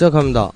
시작합니다. 0.00 0.50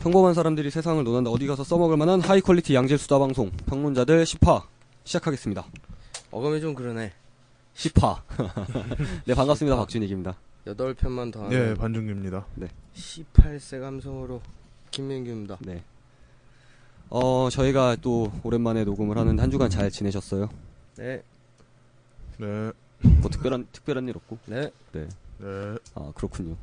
평범한 0.00 0.32
사람들이 0.32 0.70
세상을 0.70 1.04
논한다 1.04 1.30
어디 1.30 1.46
가서 1.46 1.62
써먹을 1.62 1.98
만한 1.98 2.22
high 2.22 2.40
quality 2.40 2.74
양질 2.74 2.96
수다 2.96 3.18
방송 3.18 3.50
평론자들 3.66 4.24
10화 4.24 4.62
시작하겠습니다. 5.04 5.66
어감이 6.30 6.58
좀 6.62 6.74
그러네. 6.74 7.12
10화. 7.74 8.22
네 9.26 9.34
반갑습니다 9.34 9.76
박준익입니다. 9.76 10.38
여덟 10.68 10.94
편만 10.94 11.30
더 11.30 11.46
네, 11.48 11.56
하면 11.56 11.76
반중규입니다. 11.76 12.46
18세 12.94 13.78
감성으로 13.78 14.40
김민규입니다. 14.90 15.58
네. 15.60 15.82
어 17.10 17.50
저희가 17.50 17.96
또 18.00 18.32
오랜만에 18.42 18.84
녹음을 18.84 19.18
하는데 19.18 19.38
한 19.38 19.50
주간 19.50 19.68
잘 19.68 19.90
지내셨어요? 19.90 20.48
네, 20.96 21.22
네, 22.38 22.72
뭐 23.02 23.30
특별한 23.30 23.68
특별한 23.70 24.08
일 24.08 24.16
없고. 24.16 24.38
네. 24.46 24.70
네. 24.92 25.06
아 25.94 26.10
그렇군요. 26.14 26.56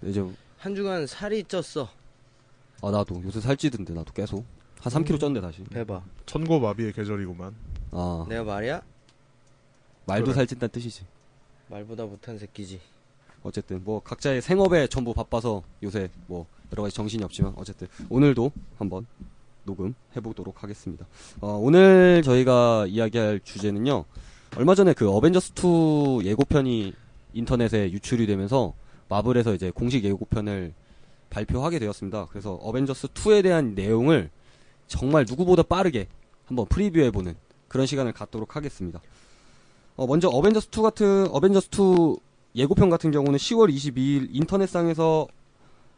네, 0.00 0.10
이제 0.10 0.26
한 0.58 0.74
주간 0.74 1.06
살이 1.06 1.42
쪘어. 1.44 1.88
아 2.82 2.90
나도 2.90 3.22
요새 3.24 3.40
살찌던데 3.40 3.92
나도 3.94 4.12
계속 4.12 4.44
한 4.80 4.92
3kg 4.92 5.18
쪘는데 5.18 5.40
다시. 5.42 5.64
해봐. 5.74 6.02
천고마비의 6.26 6.92
계절이구만. 6.92 7.54
아 7.92 8.26
내가 8.28 8.44
말이야? 8.44 8.82
말도 10.06 10.26
그래. 10.26 10.34
살찐다는 10.34 10.70
뜻이지. 10.72 11.04
말보다 11.68 12.04
못한 12.04 12.38
새끼지. 12.38 12.80
어쨌든 13.42 13.82
뭐 13.84 14.00
각자의 14.02 14.42
생업에 14.42 14.86
전부 14.88 15.14
바빠서 15.14 15.62
요새 15.82 16.08
뭐 16.26 16.46
여러 16.72 16.82
가지 16.82 16.94
정신이 16.94 17.22
없지만 17.24 17.54
어쨌든 17.56 17.86
오늘도 18.08 18.50
한번 18.78 19.06
녹음 19.64 19.94
해보도록 20.16 20.62
하겠습니다. 20.62 21.06
어, 21.40 21.52
오늘 21.52 22.22
저희가 22.24 22.86
이야기할 22.88 23.40
주제는요. 23.44 24.04
얼마 24.56 24.74
전에 24.74 24.92
그 24.94 25.08
어벤져스 25.10 25.52
2 25.58 26.24
예고편이 26.24 26.94
인터넷에 27.34 27.90
유출이 27.92 28.26
되면서 28.26 28.72
마블에서 29.08 29.54
이제 29.54 29.70
공식 29.70 30.04
예고편을 30.04 30.74
발표하게 31.30 31.78
되었습니다. 31.78 32.26
그래서 32.30 32.54
어벤져스 32.54 33.08
2에 33.08 33.42
대한 33.42 33.74
내용을 33.74 34.30
정말 34.86 35.26
누구보다 35.28 35.62
빠르게 35.62 36.08
한번 36.46 36.66
프리뷰해보는 36.66 37.34
그런 37.68 37.86
시간을 37.86 38.12
갖도록 38.12 38.56
하겠습니다. 38.56 39.00
어, 39.96 40.06
먼저 40.06 40.28
어벤져스 40.28 40.68
2 40.68 40.82
같은 40.82 41.26
어벤져스 41.30 41.68
2 41.72 42.16
예고편 42.56 42.88
같은 42.88 43.10
경우는 43.10 43.38
10월 43.38 43.72
22일 43.72 44.28
인터넷상에서 44.32 45.26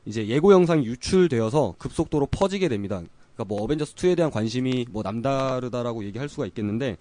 이제 0.07 0.27
예고 0.27 0.53
영상이 0.53 0.85
유출되어서 0.85 1.77
급속도로 1.79 2.27
퍼지게 2.27 2.69
됩니다. 2.69 2.97
그러니까 2.97 3.45
뭐 3.47 3.63
어벤져스 3.63 3.95
2에 3.95 4.17
대한 4.17 4.31
관심이 4.31 4.87
뭐 4.91 5.03
남다르다라고 5.03 6.05
얘기할 6.05 6.29
수가 6.29 6.47
있겠는데 6.47 6.97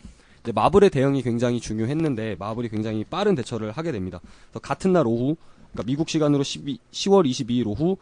마블의 0.54 0.90
대응이 0.90 1.22
굉장히 1.22 1.60
중요했는데 1.60 2.36
마블이 2.40 2.70
굉장히 2.70 3.04
빠른 3.04 3.36
대처를 3.36 3.72
하게 3.72 3.92
됩니다. 3.92 4.20
그래서 4.50 4.60
같은 4.60 4.94
날 4.94 5.06
오후 5.08 5.36
그러니까 5.72 5.84
미국 5.86 6.10
시간으로 6.10 6.44
12, 6.44 6.80
10월 6.92 7.30
22일 7.30 7.68
오후 7.68 7.98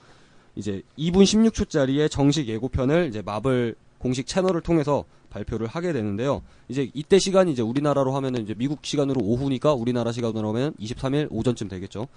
이제 0.55 0.81
2분 0.97 1.23
16초짜리의 1.23 2.09
정식 2.09 2.47
예고편을 2.47 3.07
이제 3.09 3.21
마블 3.21 3.75
공식 3.99 4.27
채널을 4.27 4.61
통해서 4.61 5.05
발표를 5.29 5.67
하게 5.67 5.93
되는데요. 5.93 6.41
이제 6.69 6.89
이때 6.93 7.19
시간이 7.19 7.51
이제 7.51 7.61
우리나라로 7.61 8.15
하면은 8.15 8.43
이제 8.43 8.53
미국 8.57 8.79
시간으로 8.83 9.21
오후니까 9.21 9.73
우리나라 9.73 10.11
시간으로 10.11 10.49
하면 10.49 10.73
23일 10.79 11.27
오전쯤 11.29 11.67
되겠죠. 11.67 12.07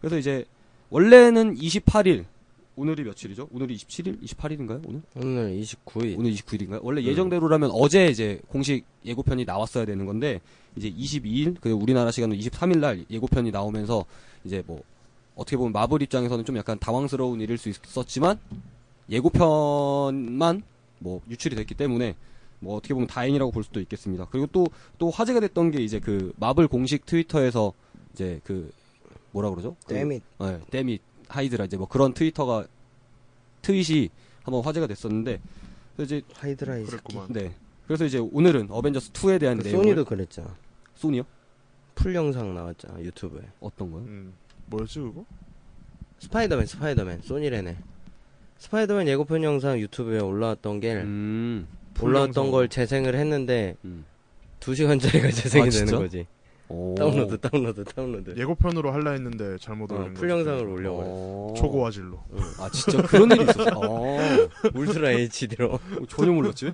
그래서 0.00 0.18
이제 0.18 0.44
원래는 0.90 1.56
28일 1.56 2.26
오늘이 2.74 3.04
며칠이죠? 3.04 3.48
오늘이 3.52 3.76
27일, 3.76 4.22
28일인가요? 4.22 4.82
오늘? 4.88 5.02
오늘 5.16 5.60
29일. 5.60 6.18
오늘 6.18 6.32
29일인가요? 6.32 6.80
원래 6.82 7.02
예정대로라면 7.02 7.70
어제 7.72 8.06
이제 8.06 8.40
공식 8.48 8.84
예고편이 9.04 9.44
나왔어야 9.44 9.84
되는 9.84 10.06
건데 10.06 10.40
이제 10.76 10.90
22일 10.90 11.56
그리고 11.60 11.78
우리나라 11.78 12.10
시간으로 12.10 12.38
23일 12.40 12.78
날 12.78 13.04
예고편이 13.10 13.50
나오면서 13.50 14.06
이제 14.44 14.62
뭐 14.66 14.82
어떻게 15.34 15.56
보면 15.56 15.72
마블 15.72 16.02
입장에서는 16.02 16.44
좀 16.44 16.56
약간 16.56 16.78
당황스러운 16.78 17.40
일일 17.40 17.58
수 17.58 17.68
있었지만 17.68 18.38
예고편만 19.10 20.62
뭐 20.98 21.20
유출이 21.28 21.56
됐기 21.56 21.74
때문에 21.74 22.16
뭐 22.60 22.76
어떻게 22.76 22.94
보면 22.94 23.06
다행이라고 23.08 23.50
볼 23.50 23.64
수도 23.64 23.80
있겠습니다. 23.80 24.26
그리고 24.30 24.46
또 24.48 24.66
또 24.98 25.10
화제가 25.10 25.40
됐던 25.40 25.72
게 25.72 25.82
이제 25.82 25.98
그 25.98 26.32
마블 26.36 26.68
공식 26.68 27.06
트위터에서 27.06 27.72
이제 28.12 28.40
그 28.44 28.70
뭐라 29.32 29.50
그러죠? 29.50 29.74
그 29.86 29.94
데밋. 29.94 30.22
네, 30.38 30.60
데밋 30.70 31.00
하이드라 31.28 31.64
이제 31.64 31.76
뭐 31.76 31.88
그런 31.88 32.12
트위터가 32.14 32.66
트윗이 33.62 34.10
한번 34.44 34.62
화제가 34.62 34.86
됐었는데 34.86 35.40
그래서 35.96 36.16
이제 36.16 36.26
하이드라 36.34 36.76
이 36.76 36.80
새끼. 36.84 36.90
그랬구만. 36.90 37.32
네 37.32 37.54
그래서 37.86 38.04
이제 38.04 38.18
오늘은 38.18 38.68
어벤져스 38.70 39.12
2에 39.12 39.40
대한 39.40 39.58
그 39.58 39.64
내용을 39.66 39.84
소니도 39.84 40.04
그랬잖아. 40.04 40.54
소니요? 40.94 41.24
full 41.96 42.14
영상 42.14 42.54
나왔잖아 42.54 43.00
유튜브에. 43.00 43.40
어떤 43.60 43.90
거요? 43.90 44.02
음, 44.02 44.32
뭐였지 44.66 45.00
그거? 45.00 45.24
스파이더맨, 46.18 46.66
스파이더맨, 46.66 47.22
소니래네. 47.22 47.76
스파이더맨 48.58 49.08
예고편 49.08 49.42
영상 49.42 49.78
유튜브에 49.80 50.20
올라왔던 50.20 50.80
게 50.80 50.94
음, 50.94 51.66
올라왔던 52.00 52.44
full 52.44 52.56
걸 52.56 52.68
재생을 52.68 53.16
했는데 53.16 53.76
음. 53.84 54.04
2시간짜리가 54.60 55.32
재생이 55.34 55.66
아, 55.66 55.70
되는? 55.70 55.98
거지. 55.98 56.26
오. 56.68 56.94
다운로드, 56.96 57.38
다운로드, 57.38 57.84
다운로드. 57.84 58.34
예고편으로 58.38 58.92
할라 58.92 59.10
했는데 59.10 59.58
잘못 59.58 59.90
어, 59.92 59.96
올린 59.96 60.14
full. 60.14 60.30
영상을 60.30 60.64
올려버렸어. 60.64 61.10
어. 61.10 61.54
초고화질로. 61.56 62.18
아 62.60 62.70
진짜 62.72 63.02
그런 63.02 63.30
일이 63.32 63.42
있었어. 63.42 63.70
어. 63.80 64.18
ultra 64.74 65.10
HD로. 65.10 65.78
전혀 66.08 66.32
몰랐지. 66.32 66.72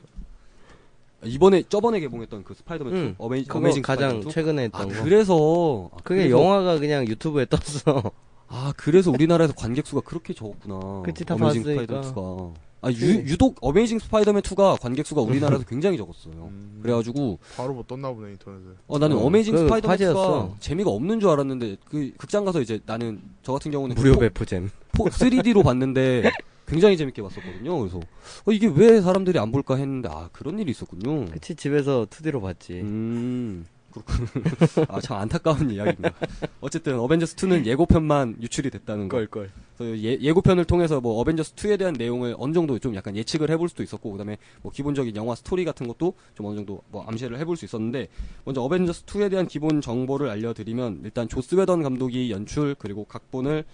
이번에 1.24 1.62
저번에 1.68 1.98
개봉했던 2.00 2.44
그 2.44 2.54
스파이더맨 2.54 2.94
응. 2.94 3.08
2 3.10 3.14
어메이, 3.18 3.44
그거 3.44 3.58
어메이징 3.58 3.82
가장 3.82 4.10
스파이더맨 4.22 4.28
2? 4.28 4.32
최근에 4.32 4.68
아 4.72 4.78
했던 4.82 4.88
거. 4.98 5.04
그래서 5.04 5.90
아, 5.92 5.96
그게 6.04 6.28
그래서- 6.28 6.38
영화가 6.38 6.78
그냥 6.78 7.06
유튜브에 7.08 7.46
떴어. 7.46 8.02
아 8.46 8.72
그래서 8.76 9.10
우리나라에서 9.10 9.52
관객 9.54 9.86
수가 9.86 10.00
그렇게 10.02 10.32
적었구나. 10.32 11.02
그치, 11.04 11.24
다 11.24 11.34
어메이징 11.34 11.62
봤으니까. 11.64 12.02
스파이더맨 12.02 12.14
2가. 12.14 12.54
아 12.80 12.92
유. 12.92 13.10
유독 13.26 13.56
어메이징 13.60 13.98
스파이더맨 13.98 14.42
2가 14.42 14.80
관객 14.80 15.04
수가 15.04 15.20
우리나라에서 15.22 15.64
굉장히 15.68 15.96
적었어요. 15.96 16.34
음, 16.34 16.78
그래가지고 16.80 17.40
바로 17.56 17.74
뭐 17.74 17.84
떴나 17.86 18.12
보네 18.12 18.30
인터넷에. 18.32 18.64
어 18.86 18.98
나는 19.00 19.16
어, 19.16 19.20
어, 19.22 19.30
메이징 19.30 19.54
그 19.54 19.60
스파이더맨 19.64 19.90
화제였어. 19.92 20.54
2가 20.56 20.60
재미가 20.60 20.88
없는 20.90 21.18
줄 21.18 21.28
알았는데 21.30 21.76
그 21.90 22.12
극장 22.16 22.44
가서 22.44 22.60
이제 22.60 22.78
나는 22.86 23.20
저 23.42 23.52
같은 23.52 23.72
경우는 23.72 23.96
무료 23.96 24.14
포- 24.14 24.20
배포잼. 24.20 24.70
포, 24.92 25.06
3D로 25.06 25.64
봤는데 25.64 26.22
굉장히 26.68 26.96
재밌게 26.96 27.22
봤었거든요. 27.22 27.78
그래서 27.78 27.98
어, 27.98 28.52
이게 28.52 28.66
왜 28.68 29.00
사람들이 29.00 29.38
안 29.38 29.50
볼까 29.50 29.76
했는데 29.76 30.08
아 30.12 30.28
그런 30.32 30.58
일이 30.58 30.70
있었군요. 30.70 31.24
그치, 31.26 31.54
집에서 31.54 32.06
2D로 32.06 32.42
봤지. 32.42 32.74
음 32.80 33.66
그렇군. 33.90 34.26
아참 34.88 35.18
안타까운 35.18 35.70
이야기입니다. 35.70 36.12
어쨌든 36.60 36.98
어벤져스 36.98 37.36
2는 37.36 37.64
예고편만 37.66 38.36
유출이 38.40 38.70
됐다는 38.70 39.08
거. 39.08 39.16
껄껄. 39.16 39.50
그래서 39.76 39.96
예, 39.98 40.18
예고편을 40.20 40.64
통해서 40.64 41.00
뭐 41.00 41.20
어벤져스 41.20 41.54
2에 41.54 41.78
대한 41.78 41.94
내용을 41.94 42.34
어느 42.38 42.52
정도 42.52 42.78
좀 42.78 42.94
약간 42.94 43.16
예측을 43.16 43.50
해볼 43.50 43.68
수도 43.68 43.82
있었고 43.82 44.10
그다음에 44.12 44.36
뭐 44.62 44.70
기본적인 44.72 45.16
영화 45.16 45.34
스토리 45.34 45.64
같은 45.64 45.88
것도 45.88 46.14
좀 46.34 46.46
어느 46.46 46.56
정도 46.56 46.82
뭐 46.90 47.04
암시를 47.04 47.38
해볼 47.38 47.56
수 47.56 47.64
있었는데 47.64 48.08
먼저 48.44 48.60
어벤져스 48.60 49.06
2에 49.06 49.30
대한 49.30 49.46
기본 49.46 49.80
정보를 49.80 50.28
알려드리면 50.28 51.02
일단 51.04 51.28
조스 51.28 51.54
웨던 51.54 51.82
감독이 51.82 52.30
연출 52.30 52.74
그리고 52.78 53.04
각본을 53.04 53.64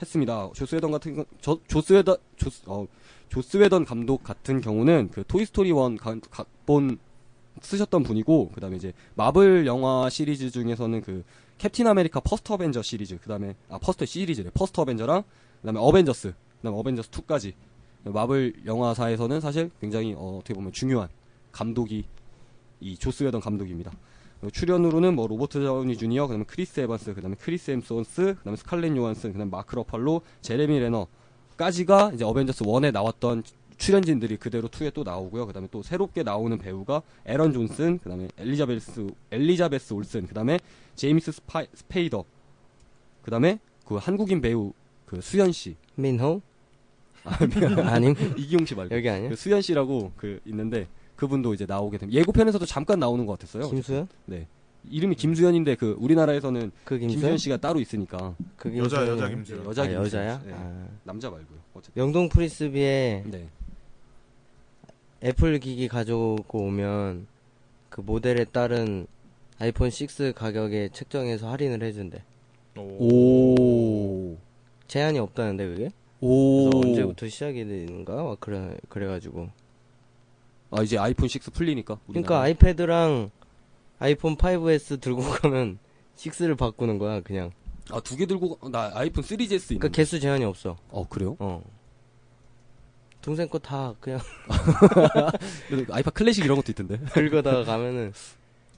했습니다. 0.00 0.50
조스 0.54 0.74
웨던 0.74 0.90
같은 0.90 1.14
경- 1.16 1.24
저, 1.40 1.58
조스 1.68 1.92
웨던 1.92 2.16
조스 2.36 2.62
어 2.66 2.86
조스 3.28 3.56
웨던 3.56 3.84
감독 3.84 4.22
같은 4.22 4.60
경우는 4.60 5.10
그 5.12 5.24
토이 5.26 5.44
스토리 5.46 5.68
1 5.70 5.96
가- 5.98 6.18
각본 6.30 6.98
쓰셨던 7.62 8.02
분이고 8.02 8.50
그다음에 8.50 8.76
이제 8.76 8.92
마블 9.14 9.66
영화 9.66 10.10
시리즈 10.10 10.50
중에서는 10.50 11.00
그 11.02 11.24
캡틴 11.58 11.86
아메리카 11.86 12.20
퍼스트 12.20 12.52
어벤져 12.52 12.82
시리즈 12.82 13.18
그다음에 13.18 13.54
아 13.68 13.78
퍼스트 13.78 14.04
시리즈래 14.06 14.50
퍼스트 14.52 14.80
어벤져랑 14.80 15.22
그다음에 15.60 15.78
어벤져스 15.80 16.34
그다음에 16.58 16.78
어벤져스 16.78 17.10
2까지 17.10 17.52
마블 18.04 18.54
영화사에서는 18.66 19.40
사실 19.40 19.70
굉장히 19.80 20.14
어, 20.14 20.38
어떻게 20.38 20.52
보면 20.54 20.72
중요한 20.72 21.08
감독이 21.52 22.04
이 22.80 22.96
조스 22.98 23.22
웨던 23.22 23.40
감독입니다. 23.40 23.92
출연으로는 24.50 25.14
뭐 25.14 25.26
로버트 25.26 25.62
다우니 25.62 25.96
주니어 25.96 26.26
그다음에 26.26 26.44
크리스 26.44 26.80
에반스 26.80 27.14
그다음에 27.14 27.36
크리스 27.38 27.70
헴스워스 27.70 28.36
그다음에 28.38 28.56
스칼렛 28.56 28.96
요한슨 28.96 29.32
그다음에 29.32 29.50
마크 29.50 29.74
러팔로 29.76 30.22
제레미 30.40 30.78
레너까지가 30.80 32.12
이제 32.14 32.24
어벤져스 32.24 32.64
1에 32.64 32.92
나왔던 32.92 33.42
출연진들이 33.76 34.36
그대로 34.36 34.68
2에 34.68 34.92
또 34.94 35.02
나오고요. 35.02 35.46
그다음에 35.46 35.68
또 35.70 35.82
새롭게 35.82 36.22
나오는 36.22 36.56
배우가 36.58 37.02
에런 37.26 37.52
존슨, 37.52 37.98
그다음에 37.98 38.28
엘리자베스 38.38 39.06
엘리자베스 39.30 39.92
올슨, 39.92 40.26
그다음에 40.26 40.58
제임스 40.94 41.32
스파, 41.32 41.64
스페이더, 41.74 42.24
그다음에 43.22 43.58
그 43.84 43.96
한국인 43.96 44.40
배우 44.40 44.72
그 45.06 45.20
수현 45.20 45.52
씨, 45.52 45.76
민호? 45.96 46.40
아. 47.24 47.38
아님? 47.90 48.14
이기용 48.36 48.66
씨 48.66 48.74
말고 48.74 48.94
여기 48.94 49.08
아니야? 49.08 49.30
그 49.30 49.36
수현 49.36 49.62
씨라고 49.62 50.12
그 50.16 50.40
있는데 50.44 50.86
그분도 51.16 51.54
이제 51.54 51.66
나오게 51.66 51.98
됩니다. 51.98 52.18
예고편에서도 52.20 52.64
잠깐 52.66 52.98
나오는 52.98 53.24
것 53.26 53.38
같았어요. 53.38 53.70
김수현? 53.70 54.08
네. 54.26 54.46
이름이 54.90 55.14
김수현인데 55.14 55.76
그 55.76 55.96
우리나라에서는 55.98 56.70
그 56.84 56.98
김수현 56.98 57.10
김수현? 57.20 57.38
씨가 57.38 57.56
따로 57.56 57.80
있으니까 57.80 58.34
그 58.56 58.76
여자? 58.76 59.06
여자 59.06 59.28
김수현. 59.28 59.64
여자 59.64 59.82
아, 59.82 59.86
김수현 59.86 60.04
여자야? 60.04 60.40
씨. 60.40 60.46
네. 60.46 60.52
아. 60.54 60.86
남자 61.04 61.30
말고요. 61.30 61.58
어쨌든. 61.74 62.02
영동 62.02 62.28
프리스비에 62.28 63.24
네. 63.26 63.48
애플 65.22 65.58
기기 65.58 65.88
가져오고 65.88 66.58
오면 66.58 67.26
그 67.88 68.00
모델에 68.02 68.44
따른 68.44 69.06
아이폰 69.58 69.88
6 69.88 70.34
가격에 70.34 70.90
책정해서 70.92 71.48
할인을 71.50 71.82
해준대. 71.82 72.22
오. 72.76 72.82
오. 74.32 74.36
제한이 74.88 75.18
없다는데 75.18 75.66
그게? 75.66 75.90
오. 76.20 76.70
그래서 76.70 76.88
언제부터 76.88 77.28
시작이 77.28 77.64
되는가? 77.64 78.22
막 78.22 78.40
그래 78.40 78.76
그래가지고. 78.88 79.48
아 80.76 80.82
이제 80.82 80.98
아이폰 80.98 81.28
6 81.28 81.52
풀리니까. 81.52 81.98
그러니까 82.06 82.34
우리나라에. 82.34 82.42
아이패드랑 82.50 83.30
아이폰 83.98 84.36
5S 84.36 85.00
들고 85.00 85.22
가면 85.22 85.78
6를 86.16 86.56
바꾸는 86.58 86.98
거야 86.98 87.20
그냥. 87.20 87.50
아 87.90 88.00
두 88.00 88.16
개 88.16 88.26
들고 88.26 88.56
가- 88.56 88.68
나 88.70 88.90
아이폰 88.94 89.22
3GS 89.22 89.40
있는데. 89.52 89.66
그러니까 89.66 89.88
개수 89.88 90.18
제한이 90.20 90.44
없어. 90.44 90.76
어 90.90 91.06
그래요? 91.08 91.36
어. 91.38 91.62
동생 93.20 93.48
거 93.48 93.58
다 93.58 93.94
그냥 94.00 94.20
아이팟 95.90 96.10
클래식 96.10 96.44
이런 96.44 96.56
것도 96.56 96.72
있던데. 96.72 96.98
긁어다가 97.12 97.64
가면은 97.64 98.12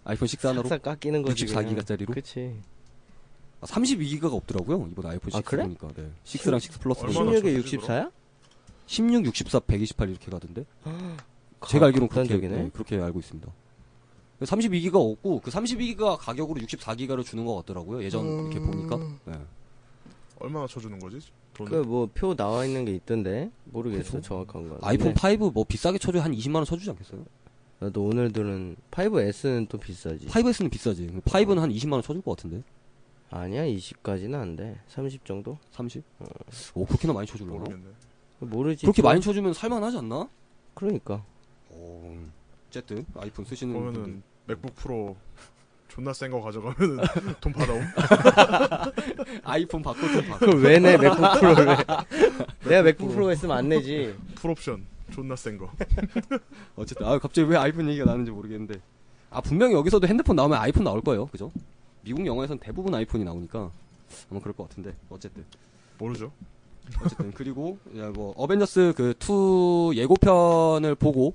아이폰 0.04 0.28
6 0.32 0.44
하나로 0.44 0.69
싹 0.69 0.82
깎이는 0.82 1.22
거지. 1.22 1.46
64기가짜리로? 1.46 2.12
그치. 2.14 2.54
아, 3.60 3.66
32기가가 3.66 4.34
없더라고요. 4.34 4.88
이번 4.93 5.06
아이폰 5.06 5.32
6 5.32 5.37
아, 5.37 5.40
그래? 5.40 5.62
보니까. 5.64 5.88
네. 5.96 6.10
6랑 6.25 6.62
6 6.62 6.81
플러스 6.81 7.00
얼마나 7.04 7.31
16에 7.38 7.56
쳐주지, 7.62 7.78
64야? 7.78 8.12
16, 8.87 9.26
64, 9.26 9.60
128 9.60 10.10
이렇게 10.10 10.31
가던데. 10.31 10.64
제가 11.67 11.87
알기로는 11.87 12.08
극단적이네. 12.08 12.62
네, 12.62 12.70
그렇게 12.73 13.00
알고 13.00 13.19
있습니다. 13.20 13.50
32기가 14.41 14.97
없고 14.97 15.41
그 15.41 15.50
32기가 15.50 16.19
가격으로 16.19 16.61
64기가를 16.61 17.25
주는 17.25 17.44
것 17.44 17.56
같더라고요. 17.56 18.03
예전 18.03 18.26
이렇게 18.26 18.61
보니까. 18.61 18.99
네. 19.25 19.35
얼마나 20.38 20.67
쳐주는 20.67 20.99
거지? 20.99 21.20
돈. 21.55 21.67
그뭐 21.67 22.11
표 22.12 22.35
나와 22.35 22.67
있는 22.67 22.85
게 22.85 22.94
있던데 22.94 23.50
모르겠어 23.64 24.19
그쵸? 24.19 24.20
정확한 24.20 24.69
건. 24.69 24.79
아이폰 24.82 25.14
근데 25.14 25.37
5뭐 25.38 25.67
비싸게 25.67 25.97
쳐줘 25.97 26.20
한 26.20 26.32
20만 26.32 26.56
원 26.56 26.64
쳐주지 26.67 26.91
않겠어요? 26.91 27.25
나도 27.79 28.05
오늘 28.05 28.31
들은 28.32 28.76
5S는 28.91 29.69
또 29.70 29.79
비싸지. 29.79 30.26
5S는 30.26 30.70
비싸지. 30.70 31.06
5는 31.25 31.56
한 31.56 31.70
20만 31.70 31.93
원 31.93 32.03
쳐줄 32.03 32.20
것 32.20 32.37
같은데. 32.37 32.62
아니야 33.31 33.64
20까지는 33.64 34.35
안 34.35 34.56
돼. 34.56 34.79
30 34.88 35.25
정도? 35.25 35.58
30? 35.70 36.05
오 36.75 36.85
그렇게나 36.85 37.14
많이 37.14 37.26
쳐줄려나? 37.26 37.58
모르겠네. 37.58 37.85
모르지. 38.41 38.82
그렇게 38.82 39.00
또. 39.00 39.08
많이 39.08 39.20
쳐주면 39.23 39.55
살만하지 39.55 39.97
않나? 39.97 40.29
그러니까. 40.75 41.25
오, 41.96 42.16
어쨌든 42.69 43.04
아이폰 43.19 43.44
쓰시는 43.44 43.72
분들 43.72 43.93
그러면은 43.93 44.22
맥북 44.46 44.75
프로 44.76 45.16
존나 45.88 46.12
센 46.12 46.31
거 46.31 46.40
가져가면은 46.43 46.98
돈 47.40 47.52
받아옴. 47.52 47.82
아이폰 49.44 49.82
바꿔 49.82 50.00
좀 50.08 50.26
바꿔. 50.26 50.46
그걸 50.46 50.62
왜 50.62 50.80
내 50.80 50.97
맥북 50.98 51.16
프로를 51.40 51.70
해? 51.70 51.76
내가 52.69 52.82
맥북 52.82 53.08
프로가 53.12 53.32
있으면 53.32 53.56
안 53.56 53.69
내지. 53.69 54.14
full 54.35 54.55
option 54.55 54.85
존나 55.12 55.37
센 55.37 55.56
거. 55.56 55.70
어쨌든 56.76 57.06
아 57.06 57.19
갑자기 57.19 57.48
왜 57.48 57.56
아이폰 57.56 57.88
얘기가 57.88 58.04
나는지 58.04 58.31
모르겠는데 58.31 58.81
아 59.31 59.40
분명히 59.40 59.75
여기서도 59.75 60.06
핸드폰 60.06 60.37
나오면 60.37 60.58
아이폰 60.58 60.84
나올 60.84 61.00
거예요 61.00 61.26
그죠? 61.26 61.50
미국 62.02 62.26
영화에선 62.26 62.58
대부분 62.58 62.94
아이폰이 62.94 63.25
나오니까 63.25 63.70
아마 64.31 64.40
그럴 64.40 64.54
것 64.54 64.69
같은데 64.69 64.94
어쨌든 65.08 65.44
모르죠. 65.98 66.31
어쨌든 67.02 67.32
그리고 67.32 67.78
야, 67.96 68.10
뭐 68.10 68.32
어벤져스 68.37 68.93
그 68.96 69.14
2 69.19 69.96
예고편을 69.98 70.94
보고 70.96 71.34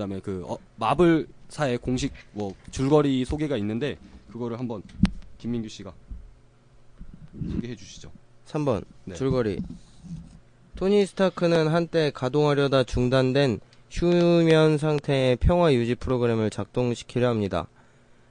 그다음에 0.00 0.20
그 0.20 0.42
어, 0.46 0.56
마블사의 0.76 1.78
공식 1.78 2.12
뭐 2.32 2.54
줄거리 2.70 3.24
소개가 3.26 3.58
있는데 3.58 3.98
그거를 4.32 4.58
한번 4.58 4.82
김민규 5.36 5.68
씨가 5.68 5.92
소개해 7.52 7.76
주시죠. 7.76 8.10
3번 8.46 8.84
네. 9.04 9.14
줄거리. 9.14 9.60
토니 10.76 11.04
스타크는 11.04 11.68
한때 11.68 12.10
가동하려다 12.14 12.84
중단된 12.84 13.60
휴면 13.90 14.78
상태의 14.78 15.36
평화 15.36 15.74
유지 15.74 15.94
프로그램을 15.94 16.48
작동시키려 16.48 17.28
합니다. 17.28 17.68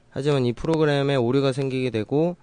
하지만 0.10 0.46
이 0.46 0.54
프로그램에 0.54 1.16
오류가 1.16 1.52
생기게 1.52 1.92
되고 1.92 2.36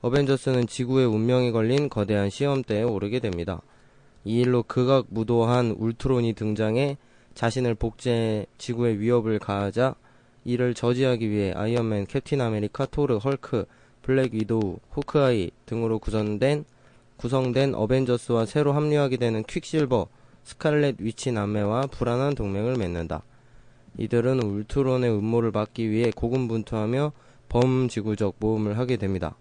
어벤져스는 0.00 0.66
지구의 0.66 1.06
운명이 1.06 1.52
걸린 1.52 1.88
거대한 1.88 2.30
시험대에 2.30 2.82
오르게 2.82 3.20
됩니다. 3.20 3.62
이 4.24 4.40
일로 4.40 4.64
극악 4.64 5.06
무도한 5.10 5.70
울트론이 5.70 6.32
등장해 6.32 6.96
자신을 7.34 7.74
복제해 7.74 8.46
지구에 8.58 8.98
위협을 8.98 9.38
가하자 9.38 9.94
이를 10.44 10.74
저지하기 10.74 11.30
위해 11.30 11.52
아이언맨, 11.52 12.06
캡틴 12.06 12.40
아메리카, 12.40 12.86
토르, 12.86 13.16
헐크, 13.16 13.66
블랙 14.02 14.34
위도우, 14.34 14.78
호크아이 14.96 15.50
등으로 15.66 15.98
구성된 15.98 16.64
구성된 17.16 17.74
어벤져스와 17.74 18.46
새로 18.46 18.72
합류하게 18.72 19.16
되는 19.16 19.44
퀵실버, 19.44 20.08
스칼렛 20.44 20.96
위치 20.98 21.30
남매와 21.30 21.82
불안한 21.86 22.34
동맹을 22.34 22.76
맺는다. 22.76 23.22
이들은 23.98 24.42
울트론의 24.42 25.10
음모를 25.10 25.52
막기 25.52 25.90
위해 25.90 26.10
고군분투하며 26.10 27.12
범지구적 27.48 28.36
모험을 28.40 28.78
하게 28.78 28.96
됩니다. 28.96 29.36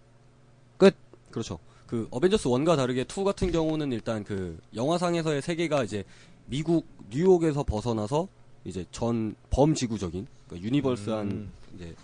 그렇죠. 1.32 1.60
그 1.88 2.08
어벤져스 2.12 2.48
1과 2.50 2.76
다르게 2.76 3.02
2 3.02 3.24
같은 3.24 3.52
경우는 3.52 3.92
일단 3.92 4.24
그 4.24 4.60
영화상에서의 4.76 5.42
세계가 5.42 5.84
이제 5.84 6.04
미국 6.51 6.86
뉴욕에서 7.09 7.63
벗어나서 7.63 8.27
이제 8.65 8.86
전 8.92 9.36
범지구적인 9.51 10.27
그러니까 10.48 10.68
universe한 10.68 11.31
음. 11.31 11.51
이제 11.75 11.95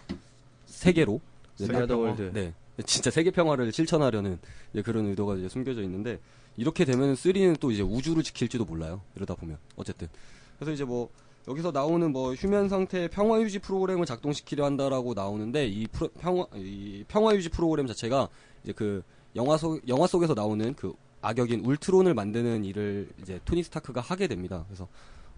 세계로 0.66 1.20
세계. 1.56 1.74
world. 1.94 2.32
네. 2.34 2.54
진짜 2.86 3.12
세계 3.12 3.30
평화를 3.30 3.74
실천하려는 3.74 4.40
그런 4.86 5.08
의도가 5.08 5.36
이제 5.36 5.50
숨겨져 5.50 5.82
있는데 5.84 6.18
이렇게 6.56 6.86
되면 6.86 7.14
3는 7.14 7.60
또 7.60 7.72
이제 7.72 7.82
우주를 7.82 8.24
지킬지도 8.24 8.64
몰라요. 8.64 9.02
이러다 9.18 9.36
보면 9.36 9.58
어쨌든 9.76 10.08
그래서 10.58 10.72
이제 10.72 10.86
뭐 10.86 11.10
여기서 11.50 11.72
나오는 11.72 12.10
뭐 12.12 12.34
휴면 12.34 12.70
상태 12.70 13.10
평화 13.10 13.42
유지 13.42 13.60
프로그램을 13.60 14.06
작동시키려 14.06 14.64
한다라고 14.64 15.14
나오는데 15.14 15.68
이 15.68 15.88
프로- 15.88 16.10
평화 16.20 16.46
이 16.56 17.04
평화 17.10 17.36
유지 17.36 17.50
프로그램 17.50 17.86
자체가 17.86 18.30
이제 18.64 18.72
그 18.72 19.04
영화 19.36 19.58
속 19.58 19.86
영화 19.90 20.08
속에서 20.08 20.34
나오는 20.34 20.74
그 20.74 20.94
악역인 21.22 21.66
울트론을 21.66 22.14
만드는 22.14 22.64
일을 22.66 23.10
이제 23.22 23.40
토니 23.46 23.64
스타크가 23.64 24.02
하게 24.02 24.28
됩니다. 24.28 24.64
그래서 24.68 24.88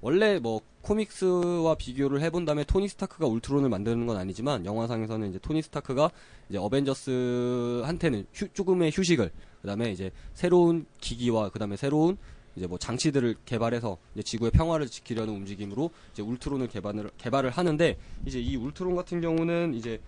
원래 0.01 0.39
뭐 0.39 0.61
코믹스와 0.81 1.75
비교를 1.75 2.21
해본 2.21 2.45
다음에 2.45 2.63
토니 2.63 2.87
스타크가 2.87 3.27
울트론을 3.27 3.69
만드는 3.69 4.05
건 4.05 4.17
아니지만 4.17 4.65
영화상에서는 4.65 5.29
이제 5.29 5.39
토니 5.39 5.61
스타크가 5.61 6.11
이제 6.49 6.57
어벤져스한테는 6.57 8.25
휴, 8.33 8.47
조금의 8.49 8.91
휴식을 8.93 9.31
그다음에 9.61 9.91
이제 9.91 10.11
새로운 10.33 10.85
기기와 11.01 11.49
그다음에 11.49 11.75
새로운 11.75 12.17
이제 12.55 12.65
뭐 12.65 12.77
장치들을 12.77 13.35
개발해서 13.45 13.97
이제 14.15 14.23
지구의 14.23 14.51
평화를 14.51 14.87
지키려는 14.87 15.33
움직임으로 15.33 15.91
이제 16.13 16.21
울트론을 16.21 16.67
개발을 16.67 17.11
개발을 17.17 17.49
하는데 17.49 17.97
이제 18.25 18.39
이 18.39 18.55
울트론 18.55 18.95
같은 18.95 19.21
경우는 19.21 19.73
이제 19.73 19.99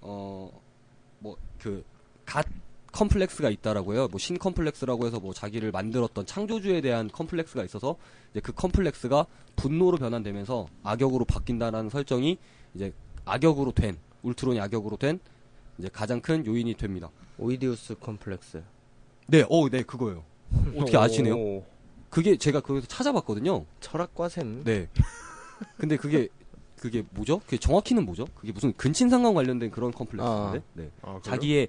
어 0.00 0.50
뭐 1.22 1.36
그 1.58 2.02
God 2.02 2.46
complex가 2.92 3.50
있다라고 3.50 3.94
해요. 3.94 4.08
뭐 4.10 4.18
신 4.18 4.38
컴플렉스라고 4.38 5.06
해서 5.06 5.18
뭐 5.18 5.32
자기를 5.32 5.70
만들었던 5.72 6.26
창조주에 6.26 6.80
대한 6.80 7.08
컴플렉스가 7.10 7.64
있어서 7.64 7.96
이제 8.30 8.40
그 8.40 8.52
컴플렉스가 8.52 9.26
분노로 9.56 9.96
변환되면서 9.96 10.66
악역으로 10.82 11.24
바뀐다라는 11.24 11.90
설정이 11.90 12.38
이제 12.74 12.92
악역으로 13.24 13.72
된 13.72 13.96
울트론이 14.22 14.60
악역으로 14.60 14.96
된 14.98 15.18
이제 15.78 15.88
가장 15.92 16.20
큰 16.20 16.44
요인이 16.46 16.74
됩니다. 16.74 17.10
오이디우스 17.38 17.96
컴플렉스. 17.98 18.62
네, 19.26 19.44
어, 19.48 19.68
네, 19.68 19.82
그거예요. 19.82 20.22
어떻게 20.76 20.96
아시네요? 20.98 21.34
오, 21.34 21.64
그게 22.10 22.36
제가 22.36 22.60
거기서 22.60 22.86
찾아봤거든요. 22.86 23.64
철학과 23.80 24.28
쌤. 24.28 24.62
네. 24.64 24.86
근데 25.78 25.96
그게 25.96 26.28
그게 26.78 27.04
뭐죠? 27.10 27.38
그게 27.40 27.56
정확히는 27.56 28.04
뭐죠? 28.04 28.26
그게 28.34 28.52
무슨 28.52 28.72
근친상간 28.74 29.32
관련된 29.34 29.70
그런 29.70 29.92
컴플렉스인데. 29.92 30.58
아. 30.58 30.62
네. 30.74 30.90
아? 31.02 31.18
자기의 31.22 31.68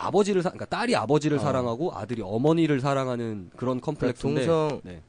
아버지를 0.00 0.42
사, 0.42 0.50
그러니까 0.50 0.66
딸이 0.66 0.96
아버지를 0.96 1.38
아. 1.38 1.42
사랑하고 1.42 1.92
아들이 1.94 2.22
어머니를 2.22 2.80
사랑하는 2.80 3.50
그런 3.56 3.80
그러니까 3.80 3.86
컴플렉스인데. 3.86 4.46
동성 4.46 4.80
네. 4.82 5.02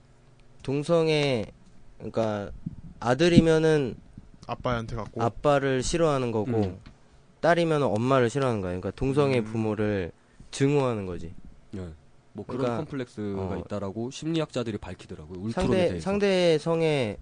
동성의 0.63 1.45
그러니까 1.97 2.51
아들이면은 2.99 3.95
아빠한테 4.47 4.95
갖고 4.95 5.21
아빠를 5.21 5.81
싫어하는 5.81 6.31
거고 6.31 6.51
음. 6.51 6.79
딸이면 7.39 7.83
엄마를 7.83 8.29
싫어하는 8.29 8.61
거야. 8.61 8.71
그러니까 8.71 8.91
동성의 8.91 9.39
음. 9.39 9.43
부모를 9.45 10.11
증오하는 10.51 11.05
거지. 11.05 11.33
네. 11.71 11.87
뭐 12.33 12.45
그런 12.45 12.59
그러니까, 12.59 12.77
컴플렉스가 12.77 13.41
어. 13.41 13.63
있다라고 13.65 14.11
심리학자들이 14.11 14.77
밝히더라고요. 14.77 15.39
울트론에 15.39 15.51
상대 15.51 15.77
대해서. 15.87 16.03
상대 16.03 16.57
성의 16.57 17.17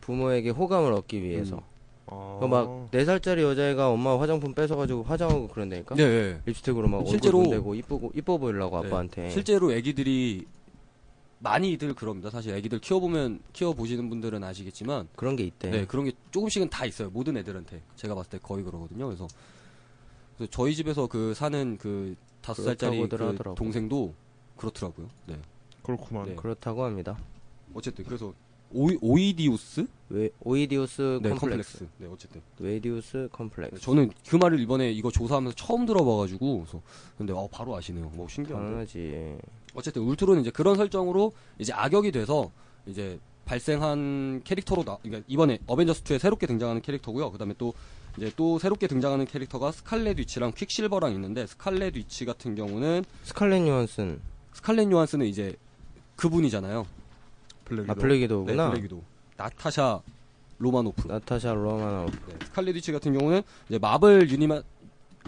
부모에게 0.00 0.50
호감을 0.50 0.92
얻기 0.92 1.22
위해서. 1.22 1.56
음. 1.56 1.69
아, 2.10 2.46
막 2.48 2.90
4살짜리 2.90 3.42
여자애가 3.42 3.90
엄마 3.90 4.18
화장품 4.18 4.52
뺏어가지고 4.54 5.04
화장하고 5.04 5.48
그런다니까. 5.48 5.94
네, 5.94 6.04
네. 6.08 6.40
립스틱으로 6.46 6.88
막 6.88 7.06
실제로- 7.06 7.38
얼굴 7.38 7.54
문대고 7.56 7.74
이쁘고 7.76 8.12
이뻐 8.14 8.38
보이려고 8.38 8.80
네. 8.80 8.88
아빠한테. 8.88 9.30
실제로 9.30 9.72
애기들이 9.72 10.46
많이들 11.38 11.94
그럽니다. 11.94 12.28
사실 12.30 12.54
애기들 12.54 12.80
키워보면 12.80 13.40
키워보시는 13.52 14.10
분들은 14.10 14.44
아시겠지만 14.44 15.08
그런 15.16 15.36
게 15.36 15.44
있대. 15.44 15.70
네, 15.70 15.86
그런 15.86 16.04
게 16.04 16.12
조금씩은 16.30 16.68
다 16.68 16.84
있어요. 16.84 17.08
모든 17.10 17.36
애들한테. 17.36 17.80
제가 17.96 18.14
봤을 18.14 18.30
때 18.30 18.38
거의 18.42 18.62
그러거든요. 18.62 19.06
그래서, 19.06 19.26
그래서 20.36 20.50
저희 20.50 20.74
집에서 20.74 21.06
그 21.06 21.32
사는 21.32 21.78
그 21.78 22.14
다섯 22.42 22.62
살짜리 22.64 23.08
그. 23.08 23.54
동생도 23.56 24.12
그렇더라고요. 24.56 25.08
네. 25.26 25.36
그렇구만. 25.82 26.26
네. 26.26 26.34
그렇다고 26.34 26.84
합니다. 26.84 27.16
어쨌든 27.72 28.04
그래서 28.04 28.34
오이, 28.72 28.96
오이디우스? 29.00 29.86
웨, 30.10 30.30
오이디우스 30.40 31.18
네, 31.22 31.30
컴플렉스. 31.30 31.38
컴플렉스. 31.40 31.88
네, 31.98 32.06
어쨌든. 32.10 32.40
웨디우스 32.58 33.28
컴플렉스. 33.32 33.80
저는 33.80 34.10
그 34.28 34.36
말을 34.36 34.60
이번에 34.60 34.90
이거 34.92 35.10
조사하면서 35.10 35.56
처음 35.56 35.86
들어봐가지고, 35.86 36.60
그래서 36.60 36.80
근데 37.18 37.32
어, 37.32 37.48
바로 37.50 37.76
아시네요. 37.76 38.10
뭐 38.14 38.28
신기한데. 38.28 38.64
당연하지. 38.64 39.38
어쨌든 39.74 40.02
울트론은 40.02 40.40
이제 40.42 40.50
그런 40.50 40.76
설정으로 40.76 41.32
이제 41.58 41.72
악역이 41.72 42.12
돼서 42.12 42.50
이제 42.86 43.18
발생한 43.44 44.42
캐릭터로 44.44 44.84
나, 44.84 44.98
그러니까 45.02 45.24
이번에 45.28 45.58
어벤져스 45.66 46.04
2에 46.04 46.18
새롭게 46.18 46.46
등장하는 46.46 46.82
캐릭터고요. 46.82 47.32
그다음에 47.32 47.54
또 47.58 47.74
이제 48.16 48.30
또 48.36 48.58
새롭게 48.58 48.86
등장하는 48.86 49.24
캐릭터가 49.26 49.72
스칼렛 49.72 50.18
위치랑 50.18 50.52
퀵실버랑 50.56 51.12
있는데 51.14 51.46
스칼렛 51.46 51.96
위치 51.96 52.24
같은 52.24 52.54
경우는 52.54 53.04
스칼렛 53.24 53.66
요한슨. 53.66 54.20
스칼렛 54.52 54.90
요한스는 54.90 55.26
이제 55.26 55.56
그분이잖아요. 56.16 56.86
블랙 57.70 57.88
아, 57.88 57.94
위도우. 57.94 58.46
네. 58.46 58.56
블랙위도. 58.56 59.02
나타샤 59.36 60.02
로마노프. 60.58 61.06
나타샤 61.06 61.54
로마노프. 61.54 62.12
네, 62.28 62.34
스칼렛 62.46 62.74
위치 62.74 62.92
같은 62.92 63.16
경우는 63.16 63.42
이제 63.68 63.78
마블 63.78 64.28
유니마 64.28 64.62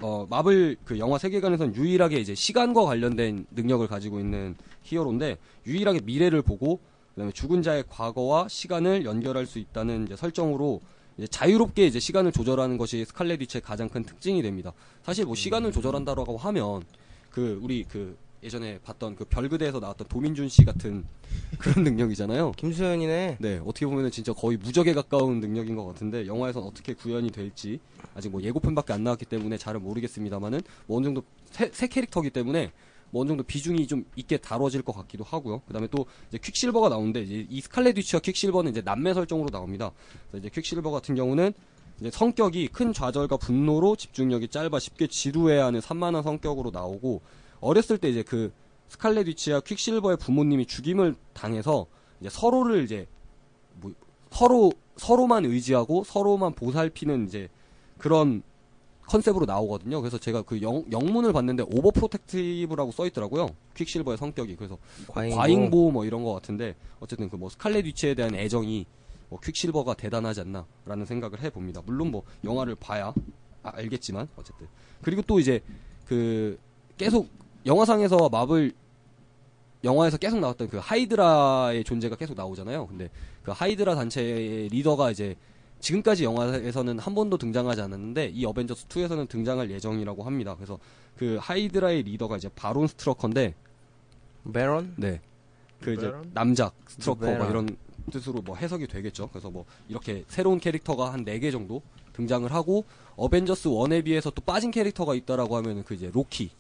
어 0.03 0.27
마블 0.29 0.77
그 0.85 0.99
영화 0.99 1.19
세계관에선 1.19 1.77
유일하게 1.77 2.19
이제 2.19 2.35
시간과 2.35 2.83
관련된 2.85 3.47
능력을 3.53 3.87
가지고 3.87 4.19
있는 4.19 4.57
히어로인데 4.83 5.39
유일하게 5.67 6.01
미래를 6.05 6.43
보고 6.43 6.81
그다음에 7.11 7.31
죽은 7.33 7.63
자의 7.63 7.85
과거와 7.89 8.49
시간을 8.49 9.05
연결할 9.05 9.47
수 9.47 9.59
있다는 9.59 10.07
이제 10.07 10.17
설정으로 10.17 10.81
이제 11.19 11.27
자유롭게 11.27 11.87
이제 11.87 12.01
시간을 12.01 12.33
조절하는 12.33 12.79
것이 12.79 13.05
스칼렛 13.05 13.41
위치의 13.41 13.61
가장 13.63 13.89
큰 13.89 14.03
특징이 14.03 14.43
됩니다. 14.43 14.73
사실 15.03 15.25
뭐 15.27 15.35
시간을 15.35 15.71
조절한다라고 15.73 16.37
하면 16.39 16.83
그 17.31 17.61
우리 17.63 17.85
그 17.85 18.17
예전에 18.43 18.79
봤던 18.81 19.15
그 19.15 19.25
별그대에서 19.25 19.79
나왔던 19.79 20.09
도민준 20.09 20.49
씨 20.49 20.65
같은 20.65 21.05
그런 21.59 21.85
능력이잖아요. 21.85 22.53
김수현이네. 22.53 23.39
네, 23.39 23.61
어떻게 23.65 23.87
보면 23.87 24.11
진짜 24.11 24.33
거의 24.33 24.57
무적에 24.57 24.93
가까운 24.95 25.41
능력인 25.41 25.77
것 25.77 25.87
같은데 25.87 26.27
영화에선 26.27 26.65
어떻게 26.65 26.93
구현이 26.95 27.31
될지 27.31 27.79
아직 28.15 28.31
뭐 28.31 28.43
예고편밖에 28.43 28.93
안 28.93 29.05
나왔기 29.05 29.27
때문에 29.27 29.57
잘은 29.59 29.83
모르겠습니다만은 29.83 30.61
뭐 30.87 30.99
어느 30.99 31.05
정도 31.05 31.23
새, 31.51 31.71
새 31.73 31.87
캐릭터기 31.87 32.31
때문에 32.31 32.73
뭐 33.11 33.23
어느 33.23 33.29
정도 33.29 33.45
비중이 33.45 33.87
좀 33.87 34.05
있게 34.17 34.39
다뤄질 34.39 34.83
것 34.83 34.93
같기도 34.93 35.23
하고요. 35.23 35.61
그다음에 35.61 35.87
또 35.89 36.07
이제 36.29 36.39
퀵실버가 36.39 36.89
나오는데 36.89 37.23
이제 37.23 37.47
이 37.49 37.61
스칼렛 37.61 37.97
위치와 37.97 38.21
퀵실버는 38.21 38.73
이제 38.73 38.81
남매 38.81 39.15
설정으로 39.15 39.51
나옵니다. 39.51 39.93
그래서 40.31 40.47
이제 40.47 40.61
퀵실버 40.61 40.91
같은 40.91 41.15
경우는 41.15 41.53
이제 42.01 42.11
성격이 42.11 42.69
큰 42.69 42.93
좌절과 42.93 43.37
분노로 43.37 43.95
집중력이 43.95 44.49
짧아 44.49 44.79
쉽게 44.81 45.07
지루해하는 45.07 45.81
산만한 45.81 46.23
성격으로 46.23 46.71
나오고 46.71 47.21
어렸을 47.63 47.97
때 47.97 48.11
이제 48.11 48.23
그 48.23 48.53
스칼렛 48.89 49.27
위치와 49.29 49.61
퀵실버의 49.61 50.19
부모님이 50.19 50.67
죽임을 50.67 51.15
당해서 51.33 51.87
이제 52.21 52.29
서로를 52.29 52.85
이제 52.85 53.07
뭐 53.81 53.93
서로 54.31 54.71
서로만 54.97 55.47
의지하고 55.47 56.05
서로만 56.05 56.53
보살피는 56.55 57.27
이제 57.27 57.49
그런 57.97 58.43
컨셉으로 59.07 59.47
나오거든요. 59.47 60.01
그래서 60.01 60.19
제가 60.19 60.43
그 60.43 60.61
영, 60.63 60.85
영문을 60.91 61.33
봤는데 61.33 61.65
overprotective라고 61.65 62.93
써 62.93 63.07
있더라고요. 63.07 63.49
퀵실버의 63.77 64.17
성격이 64.19 64.57
그래서 64.57 64.77
과잉보. 65.09 65.37
과잉보 65.37 65.91
뭐 65.91 66.05
이런 66.05 66.23
것 66.23 66.33
같은데 66.35 66.75
어쨌든 67.01 67.29
그 67.31 67.37
뭐 67.37 67.49
스칼렛 67.49 67.85
위치에 67.85 68.15
대한 68.15 68.35
애정이 68.35 68.85
뭐 69.29 69.41
퀵실버가 69.41 69.95
대단하지 69.95 70.41
않나라는 70.43 71.07
생각을 71.07 71.41
해봅니다. 71.43 71.83
물론 71.87 72.11
뭐 72.11 72.23
영화를 72.45 72.75
봐야 72.75 73.15
아- 73.63 73.73
알겠지만 73.75 74.29
어쨌든 74.37 74.67
그리고 75.03 75.23
또 75.23 75.41
이제 75.41 75.61
그 76.07 76.59
계속 76.97 77.29
영화상에서 77.67 78.29
마블 78.29 78.73
영화에서 79.85 80.17
계속 80.17 80.39
나왔던 80.39 80.69
그 80.69 80.79
하이드라의 80.79 81.85
존재가 81.85 82.17
계속 82.17 82.37
나오잖아요. 82.37 82.87
근데 82.87 83.11
그 83.43 83.51
하이드라 83.51 83.95
단체의 83.95 84.69
리더가 84.69 85.11
이제 85.11 85.37
지금까지 85.81 86.25
영화에서는 86.25 86.99
한 87.01 87.15
번도 87.15 87.39
등장하지 87.39 87.81
않았는데 87.81 88.31
이 88.35 88.45
어벤져스 88.45 88.87
2에서는 88.87 89.29
등장할 89.29 89.71
예정이라고 89.71 90.23
합니다. 90.23 90.55
그래서 90.55 90.79
그 91.17 91.39
하이드라의 91.41 92.05
리더가 92.05 92.37
이제 92.37 92.49
바론 92.55 92.87
스트러커인데 92.87 93.55
Baron? 94.53 94.95
네. 94.97 95.21
그 95.81 95.95
이제 95.95 96.07
Baron? 96.07 96.31
남작 96.33 96.75
스트러커 96.87 97.35
뭐. 97.35 97.51
이런 97.51 97.77
뜻으로 98.13 98.41
뭐 98.43 98.55
해석이 98.57 98.87
되겠죠. 98.87 99.29
그래서 99.31 99.51
뭐 99.51 99.65
이렇게 99.89 100.25
새로운 100.29 100.61
캐릭터가 100.61 101.13
한 101.13 101.25
4개 101.25 101.51
정도 101.51 101.83
등장을 102.13 102.51
하고 102.53 102.85
어벤져스 103.17 103.69
1에 103.69 104.05
비해서 104.05 104.31
또 104.31 104.41
빠진 104.43 104.71
캐릭터가 104.71 105.15
있다라고 105.17 105.57
하면은 105.57 105.83
그 105.83 105.95
이제 105.95 106.11
로키. 106.13 106.51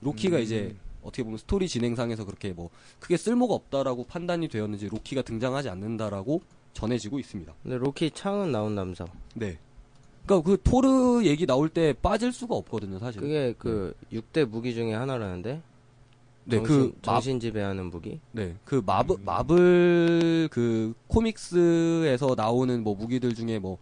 로키가 0.00 0.38
음. 0.38 0.42
이제 0.42 0.74
어떻게 1.02 1.22
보면 1.22 1.38
스토리 1.38 1.68
진행상에서 1.68 2.24
그렇게 2.24 2.52
뭐 2.52 2.70
크게 2.98 3.16
쓸모가 3.16 3.54
없다라고 3.54 4.04
판단이 4.04 4.48
되었는지 4.48 4.88
로키가 4.88 5.22
등장하지 5.22 5.68
않는다라고 5.68 6.42
전해지고 6.72 7.18
있습니다. 7.18 7.52
근데 7.62 7.78
로키 7.78 8.10
창은 8.10 8.52
나온다면서. 8.52 9.06
네. 9.34 9.58
그러니까 10.26 10.50
그 10.50 10.60
토르 10.62 11.24
얘기 11.24 11.46
나올 11.46 11.68
때 11.68 11.94
빠질 11.94 12.32
수가 12.32 12.54
없거든요, 12.56 12.98
사실. 12.98 13.20
그게 13.20 13.54
그 13.56 13.94
6대 14.12 14.44
무기 14.44 14.74
중에 14.74 14.92
하나라는데. 14.92 15.62
네, 16.48 16.56
정신, 16.58 16.76
그 16.76 16.96
마, 17.04 17.12
정신 17.14 17.40
지배하는 17.40 17.86
무기. 17.86 18.20
네, 18.32 18.54
그 18.64 18.82
마블 18.84 19.16
마블 19.24 20.48
그 20.50 20.94
코믹스에서 21.08 22.34
나오는 22.36 22.82
뭐 22.84 22.94
무기들 22.94 23.34
중에 23.34 23.58
뭐 23.58 23.78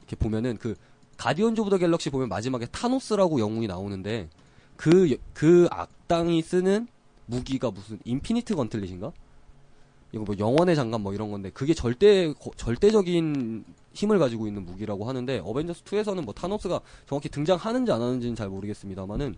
이렇게 0.00 0.16
보면은 0.16 0.56
그 0.58 0.74
Guardians 1.16 1.60
of 1.60 1.70
the 1.70 1.78
Galaxy 1.78 2.10
보면 2.10 2.28
마지막에 2.28 2.66
타노스라고 2.66 3.40
영웅이 3.40 3.66
나오는데 3.66 4.28
그 4.82 5.16
그 5.32 5.68
악당이 5.70 6.42
쓰는 6.42 6.88
무기가 7.26 7.70
무슨 7.70 7.98
Infinite 8.04 8.56
Gauntlet인가? 8.56 9.12
이거 10.10 10.24
뭐 10.24 10.34
영원의 10.38 10.74
장갑 10.74 11.00
뭐 11.00 11.14
이런 11.14 11.30
건데 11.30 11.50
그게 11.54 11.72
절대 11.72 12.32
거- 12.32 12.50
절대적인 12.56 13.64
힘을 13.94 14.18
가지고 14.18 14.46
있는 14.48 14.64
무기라고 14.64 15.04
하는데 15.08 15.38
어벤져스 15.44 15.84
2에서는 15.84 16.24
뭐 16.24 16.34
타노스가 16.34 16.80
정확히 17.06 17.28
등장하는지 17.28 17.92
안 17.92 18.02
하는지는 18.02 18.34
잘 18.34 18.48
모르겠습니다만은 18.48 19.36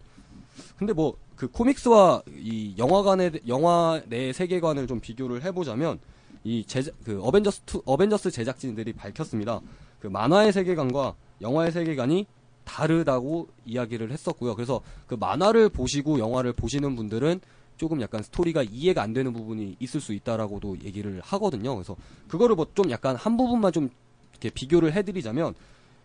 근데 0.78 0.92
뭐 0.92 1.16
그 1.36 1.48
코믹스와 1.48 2.22
이 2.38 2.74
영화관의 2.78 3.40
영화 3.48 4.00
내 4.06 4.32
세계관을 4.32 4.86
좀 4.86 5.00
비교를 5.00 5.42
해보자면 5.44 5.98
이 6.44 6.64
제작 6.64 6.94
그 7.04 7.20
어벤져스 7.20 7.62
2 7.74 7.80
어벤져스 7.84 8.30
제작진들이 8.30 8.92
밝혔습니다. 8.92 9.60
그 9.98 10.06
만화의 10.06 10.52
세계관과 10.52 11.16
영화의 11.40 11.72
세계관이 11.72 12.26
다르다고 12.64 13.48
이야기를 13.66 14.10
했었고요. 14.10 14.54
그래서 14.54 14.80
그 15.06 15.14
만화를 15.14 15.68
보시고 15.68 16.18
영화를 16.18 16.52
보시는 16.52 16.96
분들은 16.96 17.40
조금 17.76 18.00
약간 18.00 18.22
스토리가 18.22 18.62
이해가 18.62 19.02
안 19.02 19.12
되는 19.12 19.32
부분이 19.32 19.76
있을 19.80 20.00
수 20.00 20.12
있다라고도 20.12 20.78
얘기를 20.84 21.20
하거든요. 21.22 21.74
그래서 21.74 21.96
그거를 22.28 22.54
뭐 22.56 22.66
좀 22.74 22.90
약간 22.90 23.16
한 23.16 23.36
부분만 23.36 23.72
좀 23.72 23.90
이렇게 24.32 24.50
비교를 24.50 24.92
해드리자면 24.92 25.54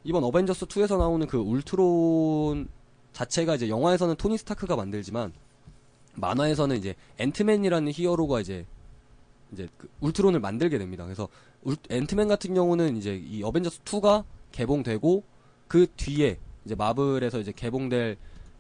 이번 0.04 0.24
어벤져스 0.24 0.66
2에서 0.68 0.98
나오는 0.98 1.26
그 1.28 1.38
울트론 1.38 2.68
자체가 3.14 3.56
이제 3.56 3.70
영화에서는 3.70 4.16
토니 4.16 4.38
스타크가 4.38 4.76
만들지만 4.76 5.34
만화에서는 6.16 6.76
이제 6.78 6.96
앤트맨이라는 7.18 7.92
히어로가 7.94 8.42
이제 8.42 8.66
이제 9.52 9.68
그 9.78 9.88
울트론을 10.02 10.40
만들게 10.40 10.78
됩니다. 10.78 11.04
그래서 11.06 11.28
울- 11.64 11.76
앤트맨 11.90 12.28
같은 12.28 12.54
경우는 12.54 12.98
이제 12.98 13.16
이 13.16 13.42
어벤져스 13.44 13.82
2가 13.84 14.24
개봉되고 14.52 15.24
그 15.68 15.88
뒤에 15.98 16.38
이제 16.70 16.76
마블에서 16.76 17.40
이제 17.40 17.52
개봉될 17.52 18.16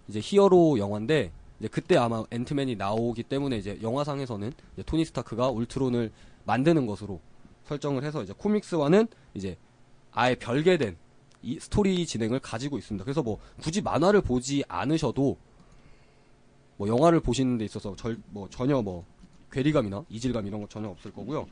이제 0.07 0.19
히어로 0.19 0.79
영화인데 0.79 1.31
이제 1.59 1.67
그때 1.67 1.95
아마 1.95 2.23
앤트맨이 2.31 2.75
나오기 2.75 3.21
때문에 3.21 3.57
이제 3.57 3.77
영화상에서는 3.83 4.51
이제 4.73 4.83
토니 4.83 5.05
스타크가 5.05 5.49
울트론을 5.49 6.11
만드는 6.45 6.87
것으로 6.87 7.19
설정을 7.65 8.03
해서 8.03 8.23
이제 8.23 8.33
코믹스와는 8.35 9.07
이제 9.35 9.57
아예 10.11 10.33
별개된 10.33 10.97
이 11.43 11.59
스토리 11.59 12.03
진행을 12.07 12.39
가지고 12.39 12.79
있습니다. 12.79 13.05
그래서 13.05 13.21
뭐 13.21 13.37
굳이 13.61 13.81
만화를 13.81 14.21
보지 14.21 14.63
않으셔도 14.67 15.37
뭐 16.77 16.87
영화를 16.87 17.19
보시는 17.19 17.59
데 17.59 17.65
있어서 17.65 17.95
절, 17.95 18.17
뭐 18.31 18.49
전혀 18.49 18.81
뭐 18.81 19.05
괴리감이나 19.51 20.03
이질감 20.09 20.47
이런 20.47 20.61
거 20.61 20.67
전혀 20.67 20.89
없을 20.89 21.13
거고요. 21.13 21.45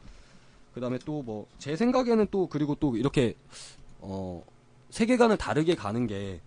그다음에 0.74 0.98
또 1.06 1.22
뭐 1.22 1.46
제 1.60 1.76
생각에는 1.76 2.28
또 2.32 2.48
그리고 2.48 2.74
또 2.74 2.98
이렇게 2.98 3.36
어 4.00 4.44
세계관을 4.90 5.38
다르게 5.38 5.76
가는 5.76 6.08
게 6.08 6.40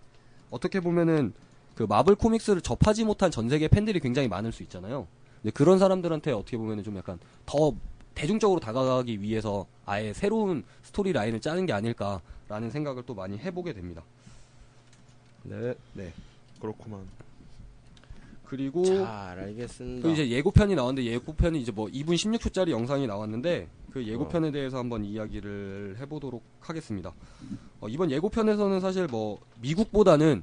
어떻게 0.50 0.80
보면은 0.80 1.32
그 1.74 1.84
마블 1.84 2.14
코믹스를 2.14 2.60
접하지 2.60 3.04
못한 3.04 3.30
전 3.30 3.48
세계 3.48 3.68
팬들이 3.68 4.00
굉장히 4.00 4.28
많을 4.28 4.52
수 4.52 4.62
있잖아요. 4.64 5.06
근데 5.42 5.52
그런 5.52 5.78
사람들한테 5.78 6.32
어떻게 6.32 6.56
보면은 6.56 6.84
좀 6.84 6.96
약간 6.96 7.18
더 7.46 7.72
대중적으로 8.14 8.60
다가가기 8.60 9.22
위해서 9.22 9.66
아예 9.86 10.12
새로운 10.12 10.64
스토리 10.82 11.12
라인을 11.12 11.40
짜는 11.40 11.66
게 11.66 11.72
아닐까라는 11.72 12.70
생각을 12.70 13.04
또 13.06 13.14
많이 13.14 13.38
해보게 13.38 13.72
됩니다. 13.72 14.02
네. 15.42 15.74
네. 15.94 16.12
그렇구만. 16.60 17.00
그리고 18.44 18.84
잘 18.84 19.06
알겠습니다. 19.06 20.06
그 20.06 20.12
이제 20.12 20.28
예고편이 20.28 20.74
나왔는데 20.74 21.08
예고편이 21.12 21.60
이제 21.60 21.70
뭐 21.72 21.86
2분 21.86 22.14
16초짜리 22.14 22.70
영상이 22.70 23.06
나왔는데 23.06 23.68
그 23.92 24.04
예고편에 24.04 24.50
대해서 24.50 24.78
한번 24.78 25.04
이야기를 25.04 25.96
해보도록 26.00 26.42
하겠습니다. 26.60 27.12
어, 27.80 27.88
이번 27.88 28.10
예고편에서는 28.10 28.80
사실 28.80 29.06
뭐 29.06 29.38
미국보다는 29.60 30.42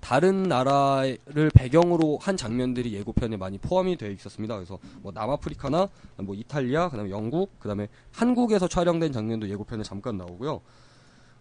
다른 0.00 0.44
나라를 0.44 1.50
배경으로 1.52 2.18
한 2.20 2.36
장면들이 2.36 2.94
예고편에 2.94 3.36
많이 3.36 3.58
포함이 3.58 3.96
되어 3.96 4.10
있었습니다. 4.10 4.54
그래서 4.54 4.78
뭐 5.02 5.12
남아프리카나 5.12 5.88
뭐 6.18 6.34
이탈리아, 6.34 6.88
그다음에 6.88 7.10
영국, 7.10 7.58
그다음에 7.58 7.88
한국에서 8.12 8.68
촬영된 8.68 9.12
장면도 9.12 9.48
예고편에 9.48 9.82
잠깐 9.82 10.16
나오고요. 10.16 10.60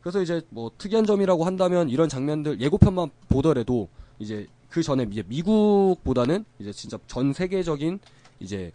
그래서 0.01 0.21
이제 0.21 0.41
뭐 0.49 0.71
특이한 0.77 1.05
점이라고 1.05 1.45
한다면 1.45 1.89
이런 1.89 2.09
장면들 2.09 2.59
예고편만 2.59 3.09
보더라도 3.29 3.89
이제 4.19 4.47
그 4.69 4.81
전에 4.81 5.07
이제 5.11 5.23
미국보다는 5.27 6.43
이제 6.59 6.71
진짜 6.71 6.97
전 7.07 7.33
세계적인 7.33 7.99
이제 8.39 8.71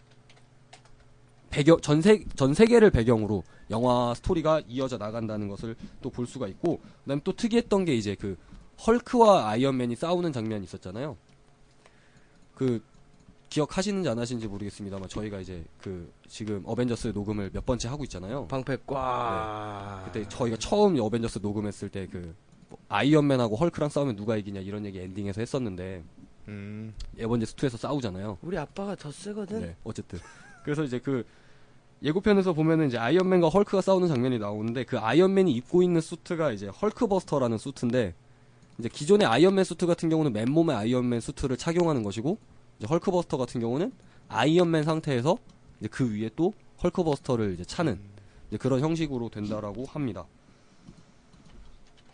배경 1.52 1.78
전세 1.80 2.24
전 2.34 2.54
세계를 2.54 2.90
배경으로 2.90 3.44
영화 3.70 4.14
스토리가 4.14 4.62
이어져 4.66 4.96
나간다는 4.98 5.48
것을 5.48 5.76
또 6.00 6.10
볼 6.10 6.26
수가 6.26 6.48
있고 6.48 6.80
그다음에 7.02 7.20
또 7.24 7.32
특이했던 7.32 7.84
게 7.84 7.94
이제 7.94 8.14
그 8.18 8.36
헐크와 8.86 9.48
아이언맨이 9.50 9.94
싸우는 9.96 10.32
장면이 10.32 10.64
있었잖아요. 10.64 11.16
그 12.54 12.82
기억하시는지 13.50 14.08
안 14.08 14.18
하시는지 14.18 14.48
모르겠습니다만 14.48 15.08
저희가 15.08 15.40
이제 15.40 15.62
그 15.78 16.10
지금 16.26 16.62
어벤져스 16.64 17.08
녹음을 17.08 17.50
몇 17.52 17.64
번째 17.66 17.88
하고 17.88 18.02
있잖아요. 18.04 18.46
방패 18.48 18.78
꽉. 18.86 20.04
그때 20.06 20.26
저희가 20.28 20.56
처음 20.56 20.98
어벤져스 20.98 21.40
녹음했을 21.42 21.90
때 21.90 22.15
그 22.15 22.34
뭐 22.70 22.78
아이언맨하고 22.88 23.56
헐크랑 23.56 23.90
싸우면 23.90 24.16
누가 24.16 24.36
이기냐 24.38 24.60
이런 24.60 24.86
얘기 24.86 24.98
엔딩에서 25.00 25.40
했었는데 25.42 26.02
음. 26.48 26.94
어벤져스 27.22 27.56
2에서 27.56 27.76
싸우잖아요. 27.76 28.38
우리 28.40 28.56
아빠가 28.56 28.94
더 28.96 29.12
세거든. 29.12 29.60
네, 29.60 29.76
어쨌든. 29.84 30.18
그래서 30.64 30.82
이제 30.82 30.98
그 30.98 31.24
예고편에서 32.02 32.52
보면은 32.52 32.88
이제 32.88 32.98
아이언맨과 32.98 33.48
헐크가 33.48 33.80
싸우는 33.80 34.08
장면이 34.08 34.38
나오는데 34.38 34.84
그 34.84 34.98
아이언맨이 34.98 35.52
입고 35.52 35.82
있는 35.82 36.00
수트가 36.00 36.50
이제 36.52 36.66
헐크버스터라는 36.66 37.58
수트인데 37.58 38.14
이제 38.78 38.88
기존의 38.88 39.26
아이언맨 39.26 39.64
수트 39.64 39.86
같은 39.86 40.08
경우는 40.08 40.32
맨몸의 40.32 40.74
아이언맨 40.74 41.20
수트를 41.20 41.56
착용하는 41.56 42.02
것이고 42.02 42.38
이제 42.78 42.86
헐크버스터 42.88 43.36
같은 43.36 43.60
경우는 43.60 43.92
아이언맨 44.28 44.82
상태에서 44.82 45.36
이제 45.78 45.88
그 45.88 46.12
위에 46.12 46.30
또 46.34 46.52
헐크버스터를 46.82 47.54
이제 47.54 47.64
차는 47.64 48.00
이제 48.48 48.56
그런 48.56 48.80
형식으로 48.80 49.28
된다라고 49.28 49.84
합니다. 49.84 50.24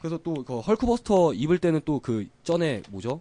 그래서 0.01 0.19
또 0.19 0.35
그 0.45 0.61
헐크버스터 0.61 1.33
입을 1.35 1.59
때는 1.59 1.81
또 1.85 1.99
그 2.01 2.27
전에 2.45 2.83
뭐죠? 2.91 3.21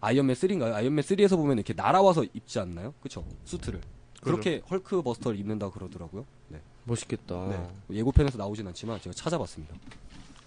아이언맨 0.00 0.36
3인가요? 0.36 0.72
아이언맨 0.74 1.02
3에서 1.04 1.36
보면 1.36 1.58
이렇게 1.58 1.72
날아와서 1.74 2.24
입지 2.34 2.58
않나요? 2.60 2.94
그쵸? 3.02 3.24
수트를. 3.44 3.80
그렇게 4.24 4.62
헐크 4.70 5.02
버스터를 5.02 5.38
입는다 5.38 5.70
그러더라고요. 5.70 6.24
네. 6.48 6.60
멋있겠다. 6.84 7.48
네. 7.48 7.96
예고편에서 7.98 8.38
나오진 8.38 8.66
않지만 8.68 9.00
제가 9.00 9.14
찾아봤습니다. 9.14 9.74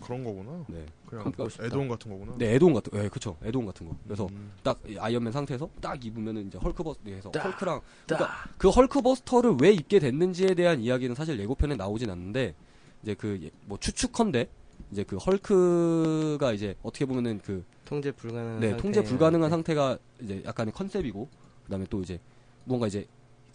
그런 0.02 0.24
거구나. 0.24 0.64
네. 0.68 0.86
그냥. 1.08 1.34
애드온 1.38 1.88
같은 1.88 2.12
거구나. 2.12 2.34
네, 2.38 2.54
애드온 2.56 2.74
같은, 2.74 2.92
네, 2.94 3.10
그쵸. 3.10 3.36
애드온 3.44 3.66
같은 3.66 3.88
거. 3.90 3.96
그래서 4.04 4.28
음. 4.28 4.52
딱 4.64 4.80
아이언맨 5.00 5.34
상태에서 5.34 5.68
딱 5.82 6.04
입으면은 6.06 6.48
이제 6.48 6.58
헐크버스터에서 6.60 7.32
딱, 7.32 7.46
헐크랑 7.46 7.82
딱. 8.06 8.18
그러니까 8.18 8.50
그 8.58 8.70
헐크버스터를 8.70 9.56
왜 9.60 9.72
입게 9.72 10.00
됐는지에 10.00 10.54
대한 10.54 10.82
이야기는 10.82 11.16
사실 11.16 11.40
예고편에 11.40 11.76
나오진 11.76 12.10
않는데 12.12 12.54
이제 13.02 13.14
그 13.16 13.50
뭐 13.66 13.78
추측컨대 13.80 14.48
이제 14.92 15.04
그 15.04 15.18
헐크가 15.18 16.54
이제 16.54 16.76
어떻게 16.84 17.06
보면은 17.06 17.40
그 17.44 17.64
통제 17.86 18.12
불가능한 18.12 18.60
네, 18.60 18.78
통제 18.78 19.04
불가능한 19.04 19.50
네. 19.50 19.50
상태가 19.50 19.98
이제 20.22 20.44
약간의 20.46 20.74
컨셉이고 20.74 21.28
그다음에 21.66 21.86
또 21.90 22.02
이제 22.02 22.20
뭔가 22.66 22.88
이제 22.88 23.08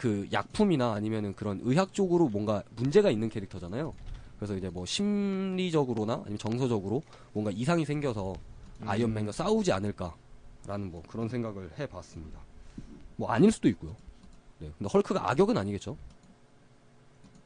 그 0.02 0.28
약품이나 0.32 0.94
아니면은 0.94 1.32
그런 1.32 1.61
의학 1.62 1.94
쪽으로 1.94 2.28
뭔가 2.28 2.64
문제가 2.75 3.09
있는 3.09 3.28
캐릭터잖아요. 3.28 3.94
그래서 4.37 4.56
이제 4.56 4.68
뭐 4.68 4.85
심리적으로나 4.85 6.14
아니면 6.14 6.38
정서적으로 6.38 7.04
뭔가 7.32 7.52
이상이 7.52 7.85
생겨서 7.85 8.32
음. 8.80 8.88
아이언맨과 8.88 9.30
싸우지 9.30 9.71
않을까라는 9.71 10.90
뭐 10.90 11.04
그런 11.06 11.28
생각을 11.28 11.71
해봤습니다. 11.78 12.40
뭐 13.14 13.30
아닐 13.30 13.52
수도 13.52 13.68
있고요. 13.68 13.94
네, 14.59 14.73
근데 14.76 14.90
헐크가 14.92 15.30
악역은 15.30 15.56
아니겠죠? 15.56 15.97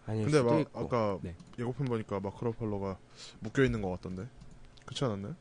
아닐 0.06 0.24
근데 0.24 0.38
수도 0.38 0.50
막 0.50 0.60
있고. 0.60 0.80
아까 0.80 1.18
네. 1.20 1.34
예고편 1.58 1.84
보니까 1.88 2.20
마크 2.20 2.42
러팔러가 2.42 2.96
묶여 3.40 3.64
있는 3.64 3.82
것 3.82 3.90
같던데. 3.90 4.26
그렇지 4.86 5.04
않았나요? 5.04 5.36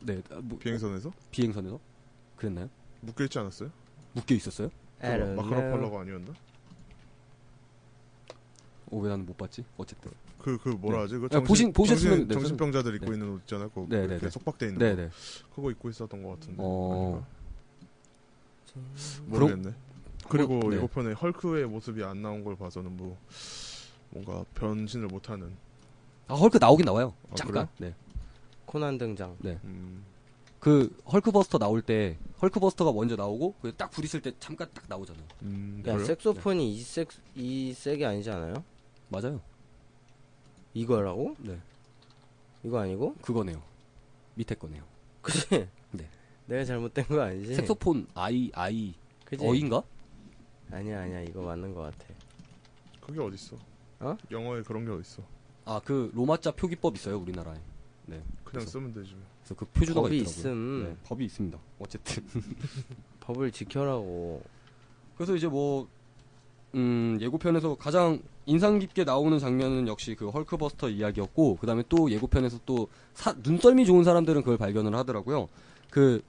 네, 0.00 0.20
뭐, 0.42 0.58
비행선에서 0.58 1.10
비행선에서 1.30 1.80
그랬나요? 2.36 2.68
묶여 3.00 3.24
있지 3.24 3.38
않았어요? 3.38 3.70
묶여 4.12 4.34
있었어요? 4.34 4.68
I 5.00 5.18
don't 5.18 5.36
마크 5.36 5.48
know. 5.48 5.64
러팔러가 5.64 6.00
아니었나? 6.02 6.34
어, 8.90 8.98
왜 8.98 9.08
나는 9.08 9.24
못 9.26 9.36
봤지? 9.36 9.64
어쨌든. 9.76 10.10
그 10.38 10.56
그 10.58 10.70
뭐라 10.70 10.98
네. 10.98 11.02
하지? 11.02 11.18
그 11.18 11.26
아, 11.26 11.28
정신, 11.28 11.46
보신- 11.46 11.72
보셨으면 11.72 12.10
정신, 12.12 12.28
네, 12.28 12.34
정신병자들 12.34 12.94
입고 12.96 13.06
네. 13.06 13.12
있는 13.12 13.28
옷 13.34 13.40
있잖아요. 13.40 13.68
그거 13.70 13.86
네, 13.88 13.98
이렇게 13.98 14.14
네, 14.14 14.20
네. 14.20 14.30
속박돼 14.30 14.66
있는 14.66 14.78
네, 14.78 14.96
거. 14.96 15.02
네. 15.02 15.10
그거 15.54 15.70
입고 15.70 15.90
있었던 15.90 16.22
것 16.22 16.30
같은데. 16.40 16.56
어. 16.58 17.24
모르겠네. 19.26 19.74
그리고 20.28 20.60
네. 20.70 20.76
예고편에 20.76 21.12
헐크의 21.12 21.66
모습이 21.66 22.04
안 22.04 22.22
나온 22.22 22.44
걸 22.44 22.56
봐서는 22.56 22.96
뭐 22.96 23.16
뭔가 24.10 24.44
변신을 24.54 25.08
못하는. 25.08 25.50
아, 26.28 26.34
헐크 26.34 26.58
나오긴 26.58 26.86
나와요. 26.86 27.14
아, 27.30 27.34
잠깐. 27.34 27.68
네. 27.78 27.94
코난 28.64 28.96
등장. 28.98 29.36
음, 29.44 30.04
그 30.60 30.96
헐크버스터 31.10 31.58
나올 31.58 31.82
때 31.82 32.16
헐크버스터가 32.40 32.92
먼저 32.92 33.16
나오고 33.16 33.54
그딱 33.62 33.90
부딪힐 33.90 34.22
때 34.22 34.32
잠깐 34.38 34.68
딱 34.72 34.84
나오잖아요. 34.88 35.24
음, 35.42 35.82
야 35.86 35.92
그래요? 35.94 36.06
색소폰이 36.06 36.72
이 36.72 36.80
색, 36.80 37.08
이 37.34 37.72
색이 37.72 38.04
아니지 38.04 38.30
않아요? 38.30 38.54
맞아요. 39.10 39.40
이거라고? 40.74 41.36
네. 41.40 41.58
이거 42.64 42.78
아니고? 42.80 43.14
그거네요. 43.22 43.62
밑에 44.34 44.54
거네요. 44.54 44.82
그치? 45.22 45.48
네. 45.92 46.08
내가 46.46 46.64
잘못된 46.64 47.06
거 47.06 47.20
아니지? 47.20 47.54
색소폰 47.56 48.06
아이 48.14 48.50
아이 48.54 48.94
그치? 49.24 49.44
어인가? 49.46 49.82
아니야 50.70 51.02
아니야 51.02 51.20
이거 51.22 51.42
맞는 51.42 51.74
거 51.74 51.82
같아. 51.82 52.06
그게 53.00 53.20
어딨어? 53.20 53.58
어? 54.00 54.16
영어에 54.30 54.62
그런 54.62 54.84
게 54.84 54.90
어딨어? 54.92 55.24
아 55.66 55.80
그 55.84 56.10
로마자 56.14 56.50
표기법 56.52 56.96
있어요 56.96 57.18
우리나라에. 57.18 57.56
네. 58.06 58.16
그냥 58.16 58.64
그래서- 58.64 58.70
쓰면 58.70 58.92
되지. 58.94 59.14
뭐. 59.14 59.22
그래서 59.42 59.54
그 59.54 59.64
표준어가 59.66 60.02
법이 60.02 60.18
있더라고요. 60.18 60.40
있음. 60.40 60.84
네, 60.84 60.96
법이 61.04 61.24
있습니다. 61.24 61.58
어쨌든. 61.80 62.24
법을 63.20 63.50
지켜라고. 63.52 64.42
그래서 65.16 65.34
이제 65.36 65.46
뭐, 65.48 65.88
음, 66.74 67.18
예고편에서 67.20 67.74
가장 67.76 68.20
인상 68.46 68.78
깊게 68.78 69.04
나오는 69.04 69.38
장면은 69.38 69.88
역시 69.88 70.14
그 70.14 70.28
헐크버스터 70.28 70.88
이야기였고, 70.88 71.56
그 71.60 71.66
다음에 71.66 71.82
또 71.88 72.10
예고편에서 72.10 72.60
또 72.64 72.88
사- 73.14 73.34
눈썰미 73.42 73.86
좋은 73.86 74.04
사람들은 74.04 74.42
그걸 74.42 74.56
발견을 74.56 74.94
하더라고요. 74.94 75.48
그 75.90 76.22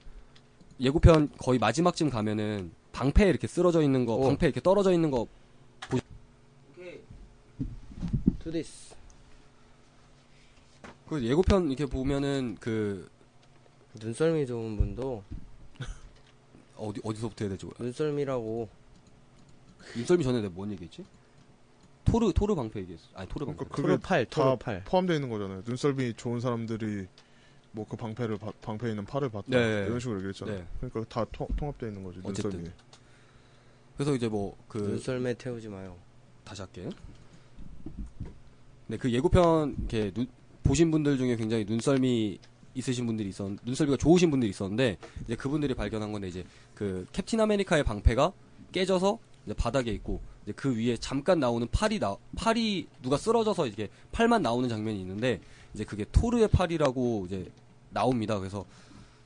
예고편 0.80 1.30
거의 1.38 1.58
마지막쯤 1.58 2.10
가면은 2.10 2.72
방패 2.92 3.28
이렇게 3.28 3.46
쓰러져 3.46 3.82
있는 3.82 4.04
거, 4.04 4.14
오. 4.16 4.22
방패 4.24 4.46
이렇게 4.46 4.60
떨어져 4.60 4.92
있는 4.92 5.10
거, 5.10 5.26
Do 8.42 8.50
this. 8.50 8.92
그 11.08 11.22
예고편 11.24 11.68
이렇게 11.68 11.86
보면은 11.86 12.56
그, 12.58 13.08
눈썰미 14.00 14.46
좋은 14.46 14.76
분도 14.76 15.22
어디, 16.76 17.00
어디서부터 17.04 17.44
해야 17.44 17.50
되죠? 17.50 17.70
눈썰미라고 17.78 18.68
눈썰미 19.96 20.24
전에 20.24 20.40
내가 20.40 20.52
뭔 20.54 20.70
얘기했지? 20.72 21.04
토르, 22.04 22.32
토르 22.32 22.54
방패 22.54 22.80
얘기했어. 22.80 23.04
아니, 23.14 23.28
토르 23.28 23.46
방패. 23.46 23.64
그러니까 23.64 23.76
그게 23.76 23.86
토르팔 23.88 24.26
다 24.26 24.44
토르 24.44 24.56
팔. 24.58 24.84
포함되어 24.84 25.16
있는 25.16 25.28
거잖아요. 25.30 25.62
눈썰미 25.66 26.14
좋은 26.14 26.40
사람들이 26.40 27.06
뭐 27.72 27.86
그 27.88 27.96
방패를 27.96 28.36
바- 28.38 28.52
방패에 28.60 28.90
있는 28.90 29.04
팔을 29.06 29.30
봤다 29.30 29.46
네. 29.48 29.84
이런 29.86 29.98
식으로 30.00 30.18
얘기했잖아요. 30.18 30.58
네. 30.58 30.66
그러니까 30.80 31.04
다 31.08 31.24
통, 31.32 31.46
통합되어 31.56 31.88
있는 31.88 32.02
거지. 32.04 32.18
어쨌든. 32.22 32.50
눈썰미. 32.50 32.70
그래서 33.96 34.14
이제 34.14 34.28
뭐, 34.28 34.56
그, 34.68 34.78
눈썰매 34.78 35.34
태우지 35.34 35.68
마요. 35.68 35.96
다시 36.44 36.60
할게. 36.62 36.88
네, 38.88 38.96
그 38.96 39.10
예고편 39.10 39.76
이렇게 39.78 40.10
눈- 40.12 40.26
보신 40.62 40.90
분들 40.90 41.16
중에 41.18 41.36
굉장히 41.36 41.64
눈썰미 41.64 42.38
있으신 42.74 43.06
분들이 43.06 43.28
있었, 43.28 43.50
눈썰미가 43.64 43.96
좋으신 43.98 44.30
분들이 44.30 44.50
있었는데 44.50 44.96
이제 45.24 45.36
그분들이 45.36 45.74
발견한 45.74 46.12
건데 46.12 46.28
이제 46.28 46.44
그 46.74 47.06
캡틴 47.12 47.40
아메리카의 47.40 47.84
방패가 47.84 48.32
깨져서 48.72 49.18
이제 49.44 49.54
바닥에 49.54 49.90
있고 49.92 50.20
이제 50.44 50.52
그 50.52 50.76
위에 50.76 50.96
잠깐 50.96 51.40
나오는 51.40 51.66
팔이 51.70 51.98
나 51.98 52.16
팔이 52.36 52.86
누가 53.02 53.16
쓰러져서 53.16 53.66
이게 53.66 53.88
팔만 54.12 54.42
나오는 54.42 54.68
장면이 54.68 55.00
있는데 55.00 55.40
이제 55.74 55.84
그게 55.84 56.04
토르의 56.12 56.48
팔이라고 56.48 57.24
이제 57.26 57.50
나옵니다. 57.90 58.38
그래서 58.38 58.64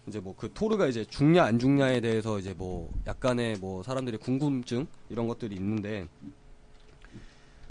이제 0.07 0.21
뭐 0.21 0.35
그 0.37 0.53
토르가 0.53 0.87
이제 0.87 1.05
죽냐 1.05 1.45
안 1.45 1.59
죽냐에 1.59 2.01
대해서 2.01 2.39
이제 2.39 2.55
뭐 2.57 2.93
약간의 3.07 3.57
뭐 3.59 3.83
사람들의 3.83 4.21
궁금증 4.21 4.87
이런 5.11 5.27
것들이 5.27 5.57
있는데 5.57 6.07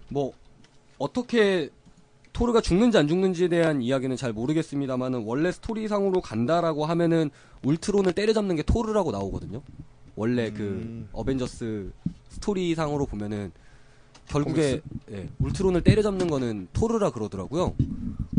뭐 0.10 0.34
어떻게 0.97 1.69
토르가 2.34 2.60
죽는지 2.60 2.97
안 2.97 3.08
죽는지에 3.08 3.47
대한 3.47 3.81
이야기는 3.81 4.17
잘 4.17 4.34
모르겠습니다만은 4.34 5.23
원래 5.25 5.51
스토리상으로 5.51 6.19
간다라고 6.19 6.86
하면은 6.86 7.29
울트론을 7.63 8.12
때려잡는 8.12 8.58
게 8.58 8.63
토르라고 8.63 9.12
나오거든요. 9.12 9.62
원래 10.15 10.51
그 10.51 10.63
음. 10.63 11.10
어벤져스 11.12 11.91
스토리상으로 12.30 13.06
보면은 13.06 13.51
결국에 14.28 14.82
예, 15.12 15.30
울트론을 15.39 15.82
때려잡는 15.82 16.28
거는 16.28 16.67
토르라 16.73 17.12
그러더라고요. 17.12 17.75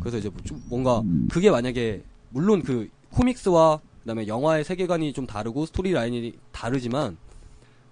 그래서 0.01 0.19
이제 0.19 0.29
뭐 0.29 0.48
좀 0.48 0.62
뭔가 0.69 1.03
그게 1.31 1.51
만약에 1.51 2.03
물론 2.31 2.62
그 2.62 2.89
comics와 3.11 3.81
그다음에 4.01 4.27
영화의 4.27 4.65
세계관이 4.65 5.12
좀 5.12 5.27
다르고 5.27 5.67
스토리 5.67 5.93
라인이 5.93 6.35
다르지만 6.53 7.17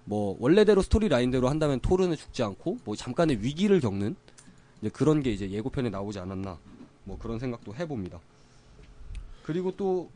뭐 0.03 0.35
원래대로 0.39 0.81
스토리 0.81 1.07
라인대로 1.07 1.49
한다면 1.49 1.79
토르는 1.79 2.15
죽지 2.15 2.43
않고 2.43 2.79
뭐 2.83 2.95
잠깐의 2.95 3.41
위기를 3.41 3.79
겪는 3.79 4.15
그런 4.93 5.23
게 5.23 5.31
이제 5.31 5.49
예고편에 5.49 5.89
나오지 5.89 6.19
않았나 6.19 6.57
뭐 7.05 7.17
그런 7.17 7.39
생각도 7.39 7.73
해봅니다. 7.75 8.19
그리고 9.43 9.71
또 9.75 10.09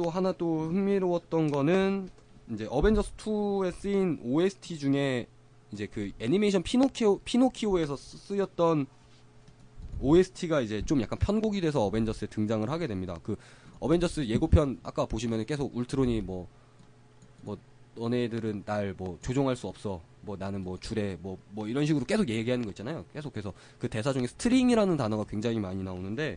또 0.00 0.08
하나 0.08 0.32
또 0.32 0.62
흥미로웠던 0.62 1.50
거는 1.50 2.08
이제 2.52 2.66
어벤져스 2.68 3.12
2에 3.16 3.72
쓰인 3.72 4.18
OST 4.22 4.78
중에 4.78 5.26
이제 5.72 5.86
그 5.86 6.10
애니메이션 6.18 6.62
피노키오 6.62 7.18
피노키오에서 7.20 7.96
쓰- 7.96 8.18
쓰였던 8.18 8.86
OST가 10.00 10.60
이제 10.60 10.82
좀 10.82 11.00
약간 11.00 11.18
편곡이 11.18 11.60
돼서 11.60 11.84
어벤져스에 11.84 12.28
등장을 12.28 12.68
하게 12.68 12.86
됩니다. 12.86 13.16
그 13.22 13.36
어벤져스 13.78 14.26
예고편 14.26 14.80
아까 14.82 15.06
보시면 15.06 15.44
계속 15.46 15.74
울트론이 15.76 16.22
뭐뭐 16.22 17.56
너네들은 17.94 18.62
날 18.66 18.94
뭐 18.96 19.18
조종할 19.22 19.56
수 19.56 19.66
없어. 19.68 20.00
뭐 20.22 20.36
나는 20.36 20.62
뭐 20.64 20.78
줄에 20.78 21.16
뭐 21.20 21.38
뭐 21.52 21.68
이런 21.68 21.86
식으로 21.86 22.04
계속 22.04 22.28
얘기하는 22.28 22.64
거 22.64 22.70
있잖아요. 22.70 23.04
계속해서 23.12 23.52
그 23.78 23.88
대사 23.88 24.12
중에 24.12 24.26
string이라는 24.26 24.96
단어가 24.96 25.24
굉장히 25.24 25.58
많이 25.60 25.82
나오는데 25.82 26.36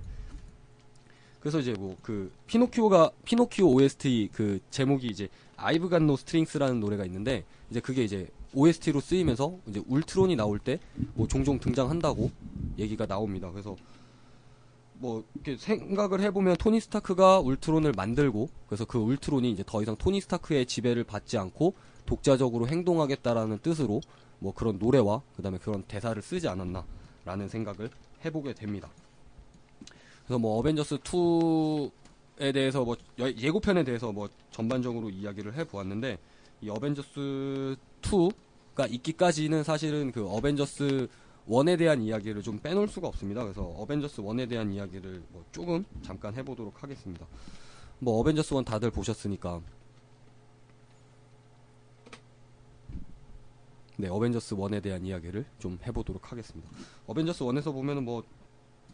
그래서 1.39 1.59
이제 1.59 1.73
뭐 1.73 1.95
그 2.01 2.31
피노키오가 2.47 3.11
피노키오 3.25 3.67
OST 3.73 4.29
그 4.33 4.59
제목이 4.69 5.07
이제 5.07 5.27
I've 5.57 5.89
Got 5.89 6.05
No 6.07 6.15
Strings라는 6.17 6.79
노래가 6.79 7.05
있는데 7.05 7.45
이제 7.69 7.79
그게 7.79 8.03
이제 8.03 8.27
OST로 8.53 8.99
쓰이면서 8.99 9.57
이제 9.67 9.81
울트론이 9.87 10.35
나올 10.35 10.59
때 10.59 10.79
뭐 11.15 11.27
종종 11.27 11.59
등장한다고 11.59 12.31
얘기가 12.77 13.05
나옵니다. 13.05 13.51
그래서 13.51 13.75
뭐 14.95 15.23
이렇게 15.35 15.57
생각을 15.57 16.21
해보면 16.21 16.55
토니 16.57 16.79
스타크가 16.79 17.39
울트론을 17.39 17.93
만들고 17.95 18.49
그래서 18.67 18.85
그 18.85 18.97
울트론이 18.99 19.51
이제 19.51 19.63
더 19.65 19.81
이상 19.81 19.95
토니 19.95 20.21
스타크의 20.21 20.65
지배를 20.65 21.03
받지 21.03 21.37
않고 21.37 21.73
독자적으로 22.05 22.67
행동하겠다라는 22.67 23.59
뜻으로 23.59 24.01
뭐 24.39 24.53
그런 24.53 24.77
노래와 24.77 25.21
그다음에 25.35 25.57
그런 25.57 25.83
대사를 25.83 26.21
쓰지 26.21 26.47
않았나라는 26.47 27.49
생각을 27.49 27.89
해보게 28.25 28.53
됩니다. 28.53 28.89
그래서 30.25 30.39
뭐 30.39 30.57
어벤져스 30.59 30.97
2에 30.99 31.91
대해서 32.37 32.83
뭐 32.83 32.95
여- 33.19 33.31
예고편에 33.31 33.83
대해서 33.83 34.11
뭐 34.11 34.27
전반적으로 34.51 35.09
이야기를 35.09 35.53
해 35.55 35.63
보았는데 35.63 36.17
이 36.61 36.69
어벤져스 36.69 37.75
2가 38.01 38.91
있기까지는 38.91 39.63
사실은 39.63 40.11
그 40.11 40.27
어벤져스 40.27 41.07
1에 41.47 41.77
대한 41.77 42.01
이야기를 42.01 42.41
좀 42.41 42.57
빼놓을 42.59 42.87
수가 42.87 43.07
없습니다. 43.09 43.43
그래서 43.43 43.63
어벤져스 43.63 44.21
1에 44.21 44.49
대한 44.49 44.71
이야기를 44.71 45.23
뭐 45.31 45.43
조금 45.51 45.83
잠깐 46.01 46.33
해 46.35 46.43
보도록 46.43 46.81
하겠습니다. 46.81 47.25
뭐 47.99 48.19
어벤져스 48.19 48.55
1 48.55 48.63
다들 48.65 48.89
보셨으니까 48.91 49.61
네 53.97 54.07
어벤져스 54.07 54.55
1에 54.55 54.81
대한 54.81 55.05
이야기를 55.05 55.45
좀 55.59 55.77
해보도록 55.85 56.31
하겠습니다. 56.31 56.67
어벤져스 57.07 57.43
1에서 57.43 57.71
보면은 57.73 58.03
뭐 58.03 58.23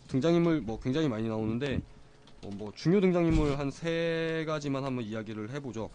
등장인물 0.07 0.61
뭐 0.61 0.79
굉장히 0.79 1.07
많이 1.07 1.27
나오는데 1.27 1.81
어, 2.43 2.49
뭐 2.55 2.71
중요 2.75 3.01
등장인물 3.01 3.57
한 3.57 3.69
세 3.71 4.43
가지만 4.47 4.83
한번 4.83 5.03
이야기를 5.05 5.51
해보죠. 5.51 5.89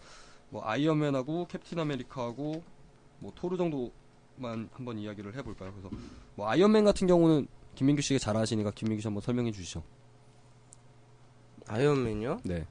뭐 0.49 0.61
아이언맨하고 0.65 1.47
캡틴 1.47 1.79
아메리카하고 1.79 2.63
뭐 3.19 3.31
토르 3.35 3.57
정도만 3.57 4.69
한번 4.71 4.97
이야기를 4.99 5.35
해볼까요? 5.35 5.71
그래서 5.71 5.89
뭐 6.35 6.47
아이언맨 6.49 6.83
같은 6.85 7.07
경우는 7.07 7.47
김민규 7.75 8.01
씨가 8.01 8.19
잘 8.19 8.37
아시니까 8.37 8.71
김민규 8.71 9.01
씨 9.01 9.07
한번 9.07 9.21
설명해 9.21 9.51
주시죠. 9.51 9.83
아이언맨이요? 11.67 12.41
네. 12.43 12.65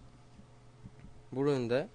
모르는데. 1.31 1.89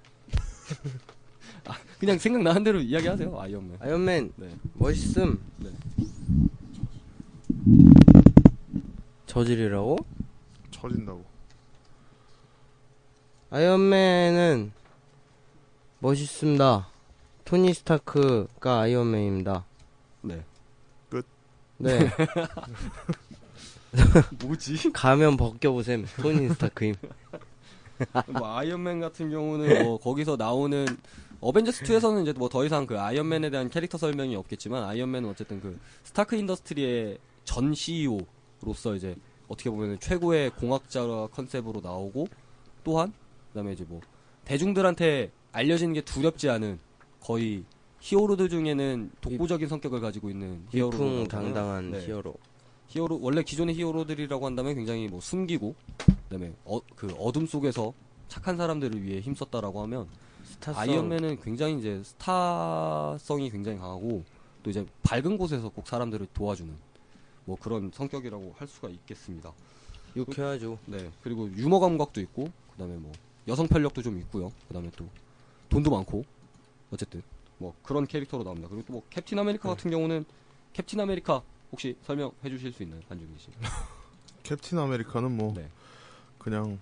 그냥 2.00 2.18
생각나는 2.18 2.64
대로 2.64 2.80
이야기하세요. 2.80 3.40
아이언맨. 3.40 3.78
아이언맨 3.80 4.34
네. 4.36 4.56
멋있음. 4.74 5.40
네. 5.58 5.70
저질이라고? 9.26 9.98
처진다고. 10.72 11.24
아이언맨은 13.52 14.72
멋있습니다. 16.00 16.88
토니 17.46 17.74
스타크가 17.74 18.82
아이언맨입니다. 18.82 19.66
네. 20.22 20.44
네. 21.78 22.12
뭐지? 24.46 24.92
가면 24.92 25.36
벗겨보셈. 25.38 26.06
토니 26.22 26.50
스타크임. 26.50 26.94
뭐 28.28 28.56
아이언맨 28.56 29.00
같은 29.00 29.32
경우는 29.32 29.84
뭐 29.84 29.98
거기서 29.98 30.36
나오는 30.36 30.86
어벤져스 31.42 31.86
2에서는 31.86 32.22
이제 32.22 32.34
뭐 32.34 32.50
더 32.50 32.64
이상 32.66 32.86
그 32.86 33.00
아이언맨에 33.00 33.50
대한 33.50 33.70
캐릭터 33.70 33.98
설명이 33.98 34.36
없겠지만 34.36 34.84
아이언맨은 34.84 35.28
어쨌든 35.28 35.60
그 35.60 35.80
스타크 36.04 36.36
인더스트리의 36.36 37.18
전 37.46 37.74
CEO로서 37.74 38.94
이제 38.96 39.16
어떻게 39.48 39.72
보면 39.72 40.00
최고의 40.00 40.52
공학자 40.52 41.02
컨셉으로 41.32 41.82
나오고 41.82 42.28
또한 42.84 43.12
그다음에 43.60 43.74
이제 43.74 43.86
뭐 43.88 44.00
대중들한테 44.46 45.32
알려지는 45.52 45.94
게 45.94 46.02
두렵지 46.02 46.50
않은 46.50 46.80
거의 47.20 47.64
히어로들 48.00 48.50
중에는 48.50 49.12
독보적인 49.22 49.68
성격을 49.68 50.00
가지고 50.00 50.30
있는 50.30 50.66
히어로 50.70 50.98
위풍당당한 50.98 51.92
네. 51.92 52.06
히어로. 52.06 52.34
히어로 52.88 53.20
원래 53.22 53.44
기존의 53.44 53.76
히어로들이라고 53.76 54.46
한다면 54.46 54.76
굉장히 54.76 55.08
뭐 55.08 55.20
숨기고 55.20 55.76
그다음에 56.24 56.54
어, 56.66 56.80
그 56.96 57.14
어둠 57.20 57.46
속에서 57.46 57.94
착한 58.30 58.58
사람들을 58.58 59.04
위해 59.04 59.20
힘썼다라고 59.20 59.82
하면 59.84 60.08
스타성. 60.44 60.82
아이언맨은 60.82 61.42
굉장히 61.42 61.78
이제 61.78 62.02
스타성이 62.04 63.50
굉장히 63.52 63.78
강하고 63.78 64.24
또 64.64 64.70
이제 64.70 64.86
밝은 65.04 65.38
곳에서 65.38 65.70
꼭 65.70 65.88
사람들을 65.88 66.28
도와주는 66.34 66.74
뭐 67.46 67.58
그런 67.60 67.92
성격이라고 67.94 68.54
할 68.58 68.68
수가 68.68 68.90
있겠습니다. 68.90 69.52
유쾌하죠. 70.16 70.80
네 70.86 71.12
그리고 71.22 71.50
유머 71.56 71.80
감각도 71.80 72.22
있고 72.22 72.50
그다음에 72.72 72.96
뭐 72.96 73.12
여성 73.50 73.68
편력도 73.68 74.02
좀 74.02 74.18
있고요. 74.20 74.52
그다음에 74.68 74.90
또 74.96 75.06
돈도 75.70 75.90
많고 75.92 76.24
어쨌든 76.92 77.22
뭐 77.58 77.74
그런 77.84 78.08
캐릭터로 78.08 78.44
나옵니다. 78.44 78.68
그리고 78.70 78.86
또 78.86 78.94
뭐 78.94 79.04
캡틴 79.10 79.38
아메리카 79.40 79.68
같은 79.70 79.92
경우는 79.92 80.24
캡틴 80.74 81.00
아메리카 81.02 81.42
혹시 81.72 81.96
설명해 82.04 82.50
주실 82.50 82.72
수 82.72 82.84
있나요, 82.84 83.02
한준기 83.10 83.34
씨? 83.40 83.50
캡틴 84.44 84.80
아메리카는 84.80 85.36
뭐 85.36 85.54
네. 85.54 85.70
그냥 86.38 86.80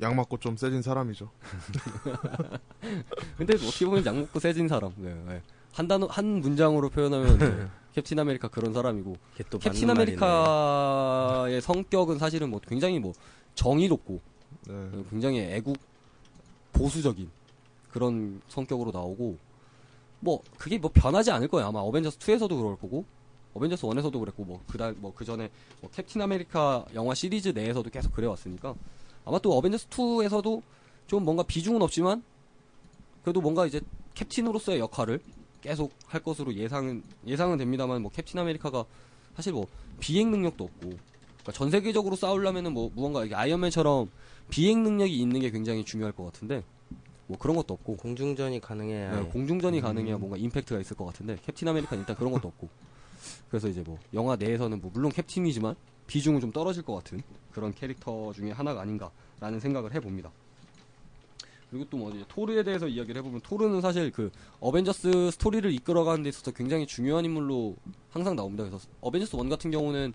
약 0.00 0.14
맞고 0.14 0.38
좀 0.38 0.56
세진 0.56 0.80
사람이죠. 0.82 1.28
근데 3.36 3.54
어떻게 3.54 3.84
보면 3.86 4.04
약 4.06 4.16
먹고 4.16 4.38
세진 4.40 4.68
사람. 4.68 4.92
네, 4.96 5.12
네. 5.26 5.42
한 5.72 5.86
단어 5.88 6.06
한 6.06 6.40
문장으로 6.40 6.88
표현하면 6.90 7.38
네, 7.38 7.68
캡틴 7.94 8.18
아메리카 8.18 8.48
그런 8.48 8.72
사람이고 8.72 9.16
캡틴. 9.36 9.90
아메리카의 9.90 11.60
성격은 11.60 12.18
사실은 12.18 12.50
뭐 12.50 12.60
굉장히 12.66 12.98
뭐 12.98 13.12
정의롭고 13.54 14.20
네. 14.66 14.74
굉장히 15.10 15.40
애국 15.40 15.76
보수적인 16.72 17.30
그런 17.90 18.40
성격으로 18.48 18.90
나오고 18.90 19.36
뭐 20.20 20.42
그게 20.56 20.78
뭐 20.78 20.90
변하지 20.92 21.30
않을 21.30 21.48
거예요. 21.48 21.68
아마 21.68 21.80
어벤져스 21.80 22.18
2에서도 22.18 22.50
그럴 22.50 22.76
거고 22.76 23.04
어벤져스 23.54 23.86
1에서도 23.86 24.20
그랬고 24.20 24.44
뭐 24.44 24.60
그달 24.68 24.92
뭐그 24.94 25.24
전에 25.24 25.50
뭐 25.80 25.90
캡틴 25.90 26.20
아메리카 26.22 26.84
영화 26.94 27.14
시리즈 27.14 27.48
내에서도 27.48 27.88
계속 27.90 28.12
그래 28.12 28.26
왔으니까 28.26 28.74
아마 29.24 29.38
또 29.38 29.56
어벤져스 29.56 29.88
2에서도 29.88 30.62
좀 31.06 31.24
뭔가 31.24 31.42
비중은 31.42 31.80
없지만 31.82 32.22
그래도 33.22 33.40
뭔가 33.40 33.66
이제 33.66 33.80
캡틴으로서의 34.14 34.80
역할을 34.80 35.20
계속 35.60 35.92
할 36.06 36.22
것으로 36.22 36.54
예상은 36.54 37.02
예상은 37.26 37.58
됩니다만 37.58 38.02
뭐 38.02 38.10
캡틴 38.10 38.38
아메리카가 38.40 38.84
사실 39.34 39.52
뭐 39.52 39.66
비행 40.00 40.30
능력도 40.30 40.64
없고 40.64 40.78
그러니까 40.80 41.52
전 41.52 41.70
세계적으로 41.70 42.16
싸우려면은 42.16 42.72
뭐 42.72 42.90
무언가 42.94 43.24
이게 43.24 43.34
아이언맨처럼 43.34 44.10
비행 44.50 44.82
능력이 44.82 45.18
있는 45.18 45.40
게 45.40 45.50
굉장히 45.50 45.84
중요할 45.84 46.12
것 46.12 46.24
같은데 46.24 46.64
뭐 47.26 47.36
그런 47.38 47.56
것도 47.56 47.74
없고 47.74 47.96
공중전이 47.96 48.60
가능해야 48.60 49.12
네, 49.16 49.20
해. 49.22 49.28
공중전이 49.28 49.80
가능해야 49.80 50.16
뭔가 50.16 50.36
임팩트가 50.36 50.80
있을 50.80 50.96
것 50.96 51.04
같은데 51.04 51.36
캡틴 51.44 51.68
아메리카는 51.68 52.02
일단 52.02 52.16
그런 52.16 52.32
것도 52.32 52.48
없고 52.48 52.68
그래서 53.50 53.68
이제 53.68 53.82
뭐 53.82 53.98
영화 54.14 54.36
내에서는 54.36 54.80
뭐 54.80 54.90
물론 54.94 55.12
캡틴이지만 55.12 55.74
비중은 56.06 56.40
좀 56.40 56.50
떨어질 56.52 56.82
것 56.82 56.94
같은 56.94 57.22
그런 57.52 57.74
캐릭터 57.74 58.32
중에 58.32 58.50
하나가 58.50 58.80
아닌가라는 58.80 59.60
생각을 59.60 59.94
해봅니다. 59.94 60.30
그리고 61.70 61.84
또 61.90 61.98
뭐 61.98 62.10
이제 62.10 62.24
토르에 62.28 62.62
대해서 62.62 62.88
이야기를 62.88 63.18
해보면 63.20 63.40
토르는 63.42 63.82
사실 63.82 64.10
그 64.10 64.30
어벤져스 64.60 65.30
스토리를 65.32 65.70
이끌어가는 65.74 66.22
데 66.22 66.30
있어서 66.30 66.50
굉장히 66.50 66.86
중요한 66.86 67.26
인물로 67.26 67.76
항상 68.10 68.34
나옵니다. 68.36 68.64
그래서 68.64 68.88
어벤져스 69.02 69.36
1 69.36 69.48
같은 69.50 69.70
경우는 69.70 70.14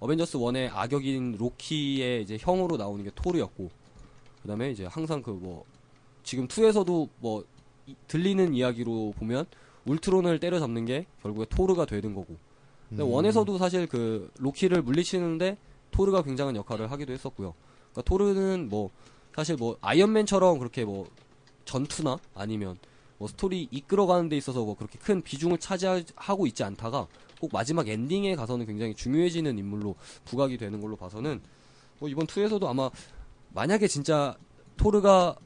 어벤져스 0.00 0.38
1의 0.38 0.70
악역인 0.72 1.36
로키의 1.38 2.22
이제 2.22 2.36
형으로 2.40 2.76
나오는 2.76 3.02
게 3.04 3.10
토르였고 3.14 3.70
그다음에 4.42 4.70
이제 4.70 4.84
항상 4.86 5.22
그 5.22 5.30
뭐 5.32 5.64
지금 6.22 6.48
2에서도 6.48 7.08
뭐 7.20 7.44
이- 7.86 7.94
들리는 8.08 8.52
이야기로 8.54 9.14
보면 9.16 9.46
울트론을 9.86 10.40
때려잡는 10.40 10.84
게 10.86 11.06
결국에 11.22 11.46
토르가 11.48 11.84
되는 11.86 12.14
거고 12.14 12.36
근데 12.88 13.02
음. 13.04 13.10
원에서도 13.10 13.56
사실 13.58 13.86
그 13.86 14.30
로키를 14.38 14.82
물리치는데 14.82 15.56
토르가 15.92 16.22
굉장한 16.22 16.56
역할을 16.56 16.90
하기도 16.90 17.12
했었고요. 17.12 17.54
그러니까 17.92 18.02
토르는 18.02 18.68
뭐 18.68 18.90
사실 19.34 19.56
뭐 19.56 19.76
아이언맨처럼 19.80 20.58
그렇게 20.58 20.84
뭐 20.84 21.06
전투나 21.64 22.18
아니면 22.34 22.76
뭐 23.18 23.28
스토리 23.28 23.68
이끌어가는 23.70 24.28
데 24.28 24.36
있어서 24.36 24.64
뭐 24.64 24.74
그렇게 24.76 24.98
큰 24.98 25.22
비중을 25.22 25.58
차지하고 25.58 26.46
있지 26.48 26.64
않다가 26.64 27.06
꼭 27.40 27.50
마지막 27.52 27.88
엔딩에 27.88 28.34
가서는 28.36 28.66
굉장히 28.66 28.94
중요해지는 28.94 29.58
인물로 29.58 29.94
부각이 30.24 30.56
되는 30.58 30.80
걸로 30.80 30.96
봐서는 30.96 31.40
뭐 31.98 32.08
이번 32.08 32.26
2에서도 32.26 32.66
아마 32.66 32.90
만약에 33.54 33.86
진짜 33.88 34.36
토르가 34.76 35.36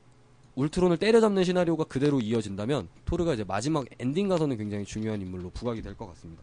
울트론을 0.56 0.96
때려잡는 0.98 1.44
시나리오가 1.44 1.84
그대로 1.84 2.20
이어진다면 2.20 2.88
토르가 3.04 3.34
이제 3.34 3.44
마지막 3.44 3.86
엔딩 3.98 4.28
가서는 4.28 4.56
굉장히 4.56 4.84
중요한 4.84 5.20
인물로 5.20 5.50
부각이 5.50 5.80
될 5.82 5.94
것 5.94 6.06
같습니다. 6.08 6.42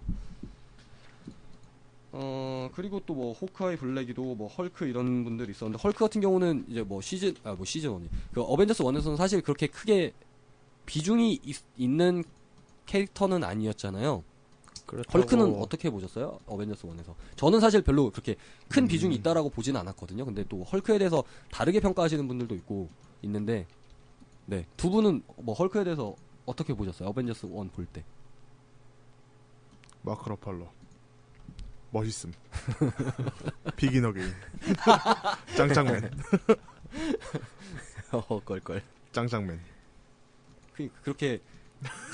어 2.14 2.70
그리고 2.74 3.00
또 3.06 3.14
뭐 3.14 3.34
호크아이 3.34 3.76
블랙 3.76 4.13
위도우 4.13 4.36
뭐 4.36 4.48
헐크 4.48 4.86
이런 4.86 5.24
분들이 5.24 5.52
있었는데 5.52 5.82
헐크 5.82 6.00
같은 6.00 6.22
경우는 6.22 6.66
이제 6.70 6.82
뭐 6.84 7.02
시즌 7.02 7.36
아 7.44 7.54
뭐 7.54 7.66
시즌 7.66 7.92
1이 7.92 8.08
그 8.34 8.42
어벤져스 8.42 8.84
1에서는 8.84 9.18
사실 9.18 9.42
그렇게 9.42 9.68
크게 9.68 10.14
비중이 10.86 11.42
있, 11.44 11.90
는 11.90 12.24
캐릭터는 12.86 13.44
아니었잖아요. 13.44 14.24
그렇다고 14.88 15.20
헐크는 15.20 15.56
어떻게 15.62 15.90
보셨어요? 15.92 16.40
어벤져스 16.48 16.88
1에서. 16.88 17.14
저는 17.36 17.60
사실 17.60 17.84
별로 17.84 18.10
그렇게 18.10 18.36
큰 18.70 18.84
음. 18.84 18.88
비중이 18.88 19.14
있다라고 19.18 19.50
보진 19.50 19.76
않았거든요. 19.76 20.26
근데 20.26 20.44
또 20.50 20.64
헐크에 20.64 20.98
대해서 20.98 21.24
다르게 21.52 21.80
평가하시는 21.80 22.28
분들도 22.28 22.56
있고 22.56 22.90
있는데 23.22 23.68
네. 24.46 24.66
두 24.78 24.90
분은 24.90 25.22
뭐 25.36 25.54
헐크에 25.54 25.84
대해서 25.84 26.16
어떻게 26.46 26.74
보셨어요? 26.74 27.10
어벤져스 27.10 27.48
1 27.48 27.70
볼 27.70 27.86
때. 27.86 28.04
마크 30.04 30.30
러팔러 30.30 30.72
멋있음 31.92 32.32
비긴 33.76 34.06
어게인 34.06 34.32
짱짱맨 35.58 36.12
어, 38.14 38.40
껄껄. 38.40 38.82
짱짱맨 39.12 39.60
그, 40.74 40.90
그렇게 41.04 41.42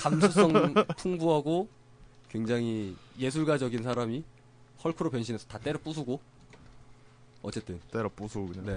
감수성 0.00 0.74
풍부하고 0.96 1.68
굉장히 2.34 2.96
예술가적인 3.16 3.84
사람이 3.84 4.24
헐크로 4.82 5.08
변신해서 5.10 5.46
다 5.46 5.56
때려 5.56 5.78
부수고 5.78 6.20
어쨌든 7.42 7.78
때려 7.92 8.08
부수고 8.08 8.48
그냥 8.48 8.76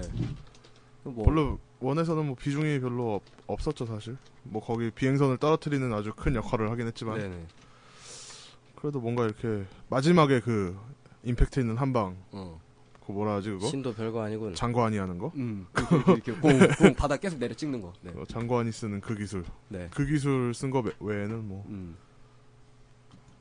뭐 1.02 1.24
별로 1.24 1.58
원에서는 1.80 2.24
뭐 2.24 2.36
비중이 2.36 2.78
별로 2.78 3.16
없, 3.16 3.22
없었죠 3.48 3.84
사실 3.84 4.16
뭐 4.44 4.62
거기 4.62 4.92
비행선을 4.92 5.38
떨어뜨리는 5.38 5.92
아주 5.92 6.12
큰 6.14 6.36
역할을 6.36 6.70
하긴 6.70 6.86
했지만 6.86 7.18
네네. 7.18 7.46
그래도 8.76 9.00
뭔가 9.00 9.24
이렇게 9.24 9.64
마지막에 9.88 10.38
그 10.38 10.78
임팩트 11.24 11.58
있는 11.58 11.76
한방 11.76 12.16
어. 12.30 12.60
그 13.04 13.10
뭐라 13.10 13.34
하지 13.34 13.50
그거 13.50 13.66
신도 13.66 13.92
별거 13.92 14.22
아니군. 14.22 14.54
장관이 14.54 14.98
하는 14.98 15.18
거 15.18 15.32
음. 15.34 15.66
그, 15.72 15.84
그, 15.84 16.04
그, 16.04 16.12
이렇게 16.12 16.32
공, 16.34 16.58
공 16.78 16.94
바닥 16.94 17.20
계속 17.20 17.40
내려 17.40 17.52
찍는 17.54 17.80
거. 17.80 17.92
네. 18.02 18.12
어, 18.14 18.24
장관이 18.24 18.70
쓰는 18.70 19.00
그 19.00 19.16
기술 19.16 19.44
네. 19.68 19.88
그 19.92 20.06
기술 20.06 20.54
쓴 20.54 20.70
거 20.70 20.84
외에는 21.00 21.48
뭐, 21.48 21.64
음. 21.68 21.96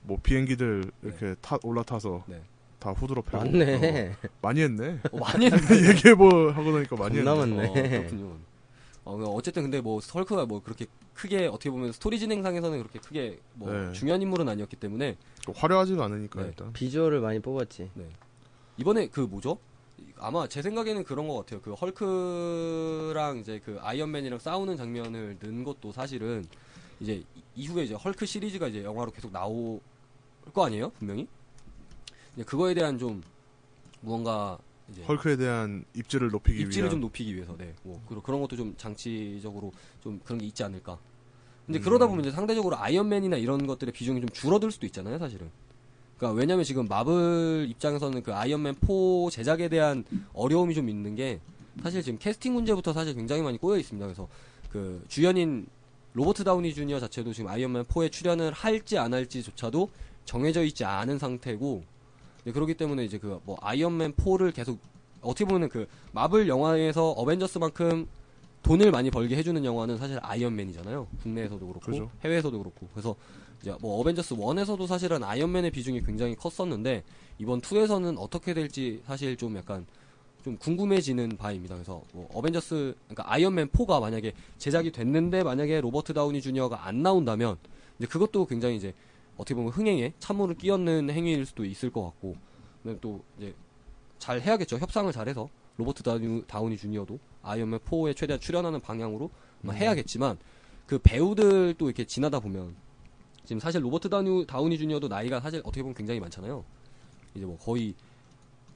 뭐 0.08 0.18
비행기들 0.24 0.90
이렇게 1.04 1.36
타, 1.42 1.58
올라타서 1.64 2.24
네. 2.28 2.42
다 2.80 2.92
후드려 2.92 3.22
패고 3.24 3.38
맞네. 3.44 4.16
어, 4.24 4.28
많이 4.42 4.62
했네 4.62 5.00
어, 5.12 5.18
많이 5.18 5.46
했는데. 5.48 5.76
얘기해 5.90 6.16
보 6.16 6.50
하고 6.52 6.72
나니까 6.72 6.96
많이 6.96 7.18
했네. 7.18 7.30
어, 7.30 7.74
그렇군요. 7.74 8.38
어, 9.04 9.16
어쨌든 9.34 9.64
근데 9.64 9.82
뭐 9.82 10.00
헐크가 10.00 10.46
뭐 10.46 10.62
그렇게 10.64 10.86
크게 11.14 11.48
어떻게 11.48 11.70
보면 11.70 11.92
스토리 11.92 12.20
진행상에서는 12.20 12.78
그렇게 12.80 13.00
크게 13.00 13.40
뭐 13.54 13.72
네. 13.74 13.92
중요한 13.94 14.22
인물은 14.22 14.48
아니었기 14.48 14.76
때문에 14.78 15.18
화려하지가 15.54 16.06
않으니까 16.06 16.42
네. 16.42 16.48
일단 16.48 16.72
비주얼을 16.74 17.20
많이 17.22 17.40
뽑았지. 17.40 17.90
이번에 18.78 19.08
그 19.08 19.22
뭐죠? 19.22 19.58
아마 20.20 20.48
제 20.48 20.62
생각에는 20.62 21.04
그런 21.04 21.28
것 21.28 21.36
같아요. 21.38 21.62
그 21.62 21.74
헐크랑 21.74 23.40
이제 23.40 23.60
그 23.64 23.78
아이언맨이랑 23.82 24.40
싸우는 24.40 24.78
장면을 24.78 25.38
넣은 25.42 25.64
것도 25.64 25.92
사실은 25.92 26.46
이제 27.00 27.14
이- 27.16 27.26
이후에 27.56 27.84
이제 27.86 27.94
헐크 27.96 28.26
시리즈가 28.26 28.68
이제 28.68 28.84
영화로 28.84 29.12
계속 29.12 29.32
나올 29.32 29.80
거 30.54 30.66
아니에요? 30.66 30.90
분명히. 30.92 31.28
이제 32.36 32.44
그거에 32.44 32.74
대한 32.74 32.98
좀 32.98 33.24
무언가 34.02 34.58
이제 34.90 35.04
헐크에 35.04 35.36
대한 35.36 35.84
입지를 35.94 36.30
높이기 36.30 36.62
입지를 36.62 36.86
위한 36.86 36.92
좀 36.92 37.02
높이기 37.02 37.36
위해서, 37.36 37.56
네. 37.58 37.74
뭐 37.84 38.02
그런 38.24 38.42
것도 38.42 38.56
좀 38.56 38.74
장치적으로 38.78 39.72
좀 40.02 40.20
그런 40.24 40.40
게 40.40 40.46
있지 40.46 40.64
않을까. 40.64 40.98
근데 41.66 41.80
음. 41.80 41.82
그러다 41.82 42.08
보면 42.08 42.22
이제 42.22 42.32
상대적으로 42.32 42.78
아이언맨이나 42.78 43.38
이런 43.38 43.68
것들의 43.68 43.92
비중이 43.92 44.22
좀 44.22 44.30
줄어들 44.30 44.72
수도 44.72 44.86
있잖아요, 44.86 45.18
사실은. 45.20 45.50
그러니까 46.18 46.40
왜냐면 46.40 46.64
지금 46.64 46.88
마블 46.88 47.68
입장에서는 47.70 48.24
그 48.24 48.34
아이언맨 48.34 48.76
4 48.82 49.30
제작에 49.32 49.70
대한 49.70 50.04
어려움이 50.34 50.74
좀 50.74 50.90
있는 50.90 51.16
게 51.16 51.40
사실 51.84 52.02
지금 52.02 52.18
캐스팅 52.18 52.54
문제부터 52.54 52.94
사실 52.94 53.14
굉장히 53.14 53.44
많이 53.44 53.58
꼬여 53.58 53.78
있습니다. 53.78 54.06
그래서 54.06 54.28
그 54.72 55.04
주연인 55.08 55.68
로버트 56.14 56.44
다우니 56.44 56.74
주니어 56.74 57.00
자체도 57.00 57.34
지금 57.34 57.52
아이언맨 57.52 57.84
4에 57.84 58.12
출연을 58.12 58.52
할지 58.52 58.98
안 58.98 59.14
할지조차도 59.14 59.90
정해져 60.28 60.64
있지 60.64 60.86
않은 60.86 61.18
상태고 61.18 61.84
네, 62.44 62.52
그렇기 62.52 62.76
때문에 62.76 63.04
이제 63.06 63.18
그 63.18 63.40
뭐 63.46 63.58
아이언맨 63.62 64.14
4를 64.14 64.54
계속 64.54 64.78
어떻게 65.22 65.46
보면 65.46 65.70
그 65.70 65.88
마블 66.12 66.48
영화에서 66.48 67.12
어벤져스만큼 67.12 68.08
돈을 68.62 68.92
많이 68.92 69.10
벌게 69.10 69.36
해주는 69.38 69.64
영화는 69.64 69.98
사실 69.98 70.20
아이언맨이잖아요. 70.22 71.08
국내에서도 71.24 71.60
그렇고 71.66 71.80
그죠. 71.80 72.12
해외에서도 72.24 72.58
그렇고 72.58 72.88
그래서 72.94 73.16
이제 73.62 73.74
뭐 73.82 74.00
어벤져스 74.00 74.36
1에서도 74.36 74.86
사실은 74.86 75.24
아이언맨의 75.24 75.72
비중이 75.72 76.02
굉장히 76.04 76.36
컸었는데 76.36 77.04
이번 77.40 77.62
2에서는 77.62 78.18
어떻게 78.20 78.54
될지 78.54 79.02
사실 79.08 79.38
좀 79.38 79.56
약간 79.58 79.86
좀 80.44 80.58
궁금해지는 80.58 81.38
바입니다. 81.38 81.76
그래서 81.76 82.04
뭐 82.14 82.30
어벤져스 82.34 82.96
그러니까 83.08 83.32
아이언맨 83.34 83.70
4가 83.70 84.00
만약에 84.02 84.34
제작이 84.58 84.92
됐는데 84.92 85.44
만약에 85.44 85.82
로버트 85.82 86.14
다우니 86.14 86.42
주니어가 86.42 86.86
안 86.86 87.02
나온다면 87.02 87.58
이제 87.98 88.08
그것도 88.08 88.46
굉장히 88.46 88.76
이제 88.76 88.94
어떻게 89.38 89.56
보면 89.56 89.72
흥행에 89.72 90.14
찬물을 90.20 90.56
끼얹는 90.56 91.10
행위일 91.12 91.46
수도 91.46 91.64
있을 91.64 91.92
것 91.92 92.04
같고 92.04 92.36
근데 92.84 93.00
또 93.00 93.24
이제 93.38 93.54
잘 94.18 94.42
해야겠죠. 94.42 94.78
협상을 94.78 95.12
잘해서 95.12 95.50
로버트 95.78 96.04
다우니, 96.04 96.44
다우니 96.48 96.78
주니어도 96.78 97.20
아이언맨 97.44 97.80
4에 97.80 98.16
최대한 98.16 98.40
출연하는 98.40 98.80
방향으로 98.82 99.30
아마 99.64 99.74
해야겠지만 99.74 100.38
그 100.88 100.98
배우들 101.00 101.76
또 101.78 101.86
이렇게 101.86 102.04
지나다 102.06 102.40
보면 102.40 102.76
지금 103.46 103.60
사실 103.60 103.84
로버트 103.84 104.10
다우니, 104.10 104.48
다우니 104.48 104.78
주니어도 104.78 105.08
나이가 105.08 105.40
사실 105.40 105.60
어떻게 105.60 105.82
보면 105.82 105.96
굉장히 105.96 106.20
많잖아요. 106.20 106.64
이제 107.36 107.46
뭐 107.46 107.58
거의 107.58 107.94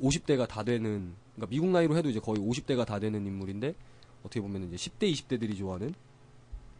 50대가 0.02 0.48
다 0.48 0.64
되는 0.64 1.14
그러니까 1.36 1.50
미국 1.50 1.70
나이로 1.70 1.98
해도 1.98 2.10
이제 2.10 2.20
거의 2.20 2.38
50대가 2.38 2.86
다 2.86 3.00
되는 3.00 3.26
인물인데 3.26 3.74
어떻게 4.22 4.40
보면 4.42 4.72
이제 4.72 4.76
10대 4.76 5.12
20대들이 5.12 5.58
좋아하는 5.58 5.94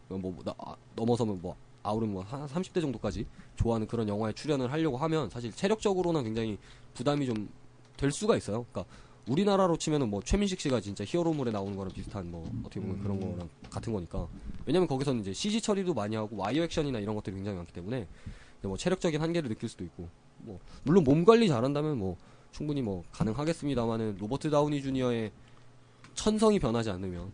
뭐, 0.08 0.18
뭐 0.18 0.36
나- 0.44 0.54
아, 0.58 0.76
넘어서면 0.94 1.40
뭐 1.42 1.56
아우른 1.82 2.12
뭐한 2.12 2.46
30대 2.46 2.80
정도까지 2.80 3.26
좋아하는 3.56 3.86
그런 3.86 4.08
영화에 4.08 4.32
출연을 4.32 4.70
하려고 4.72 4.96
하면 4.96 5.30
사실 5.30 5.52
체력적으로는 5.52 6.24
굉장히 6.24 6.58
부담이 6.94 7.26
좀 7.26 7.62
될 8.02 8.10
수가 8.10 8.36
있어요. 8.36 8.66
그러니까 8.70 8.92
우리나라로 9.28 9.76
치면은 9.76 10.10
뭐 10.10 10.20
최민식 10.20 10.60
씨가 10.60 10.80
진짜 10.80 11.04
히어로물에 11.06 11.52
나오는 11.52 11.76
거랑 11.76 11.92
비슷한 11.92 12.28
뭐 12.28 12.44
어떻게 12.64 12.80
보면 12.80 13.00
그런 13.00 13.20
거랑 13.20 13.48
같은 13.70 13.92
거니까. 13.92 14.26
왜냐면 14.66 14.88
거기서는 14.88 15.20
이제 15.20 15.32
CG 15.32 15.60
처리도 15.60 15.94
많이 15.94 16.16
하고 16.16 16.36
와이어 16.36 16.64
액션이나 16.64 16.98
이런 16.98 17.14
것들이 17.14 17.36
굉장히 17.36 17.56
많기 17.56 17.72
때문에 17.72 18.08
뭐 18.62 18.76
체력적인 18.76 19.20
한계를 19.20 19.48
느낄 19.48 19.68
수도 19.68 19.84
있고. 19.84 20.08
뭐 20.38 20.58
물론 20.82 21.04
몸 21.04 21.24
관리 21.24 21.46
잘한다면 21.46 21.96
뭐 21.98 22.16
충분히 22.50 22.82
뭐 22.82 23.04
가능하겠습니다만은 23.12 24.16
로버트 24.18 24.50
다우니 24.50 24.82
주니어의 24.82 25.30
천성이 26.14 26.58
변하지 26.58 26.90
않으면 26.90 27.30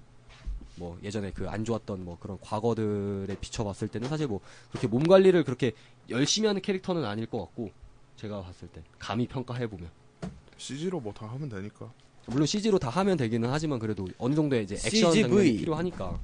뭐 0.79 0.99
예전에 1.03 1.31
그 1.33 1.49
안 1.49 1.65
좋았던 1.65 2.05
뭐 2.05 2.19
그런 2.21 2.39
과거들에 2.41 3.35
비춰봤을 3.41 3.89
때는 3.89 4.09
사실 4.09 4.27
뭐 4.27 4.41
그렇게 4.71 4.87
몸 4.87 5.03
관리를 5.03 5.45
그렇게 5.45 5.73
열심히 6.11 6.47
하는 6.47 6.61
캐릭터는 6.63 7.05
아닐 7.05 7.27
것 7.27 7.39
같고 7.41 7.71
제가 8.17 8.43
봤을 8.43 8.69
때 8.69 8.83
감히 8.99 9.27
평가해 9.27 9.67
보면. 9.69 9.89
CG로 10.57 11.01
뭐 11.01 11.13
다 11.13 11.27
하면 11.29 11.49
되니까. 11.49 11.91
물론 12.27 12.47
CG로 12.47 12.79
다 12.79 12.91
하면 12.91 13.17
되기는 13.17 13.49
하지만 13.49 13.79
그래도 13.79 14.07
어느 14.19 14.35
정도의 14.35 14.65
이제 14.65 14.75
액션 14.75 15.13
CGV. 15.13 15.23
장면이 15.23 15.57
필요하니까. 15.59 16.21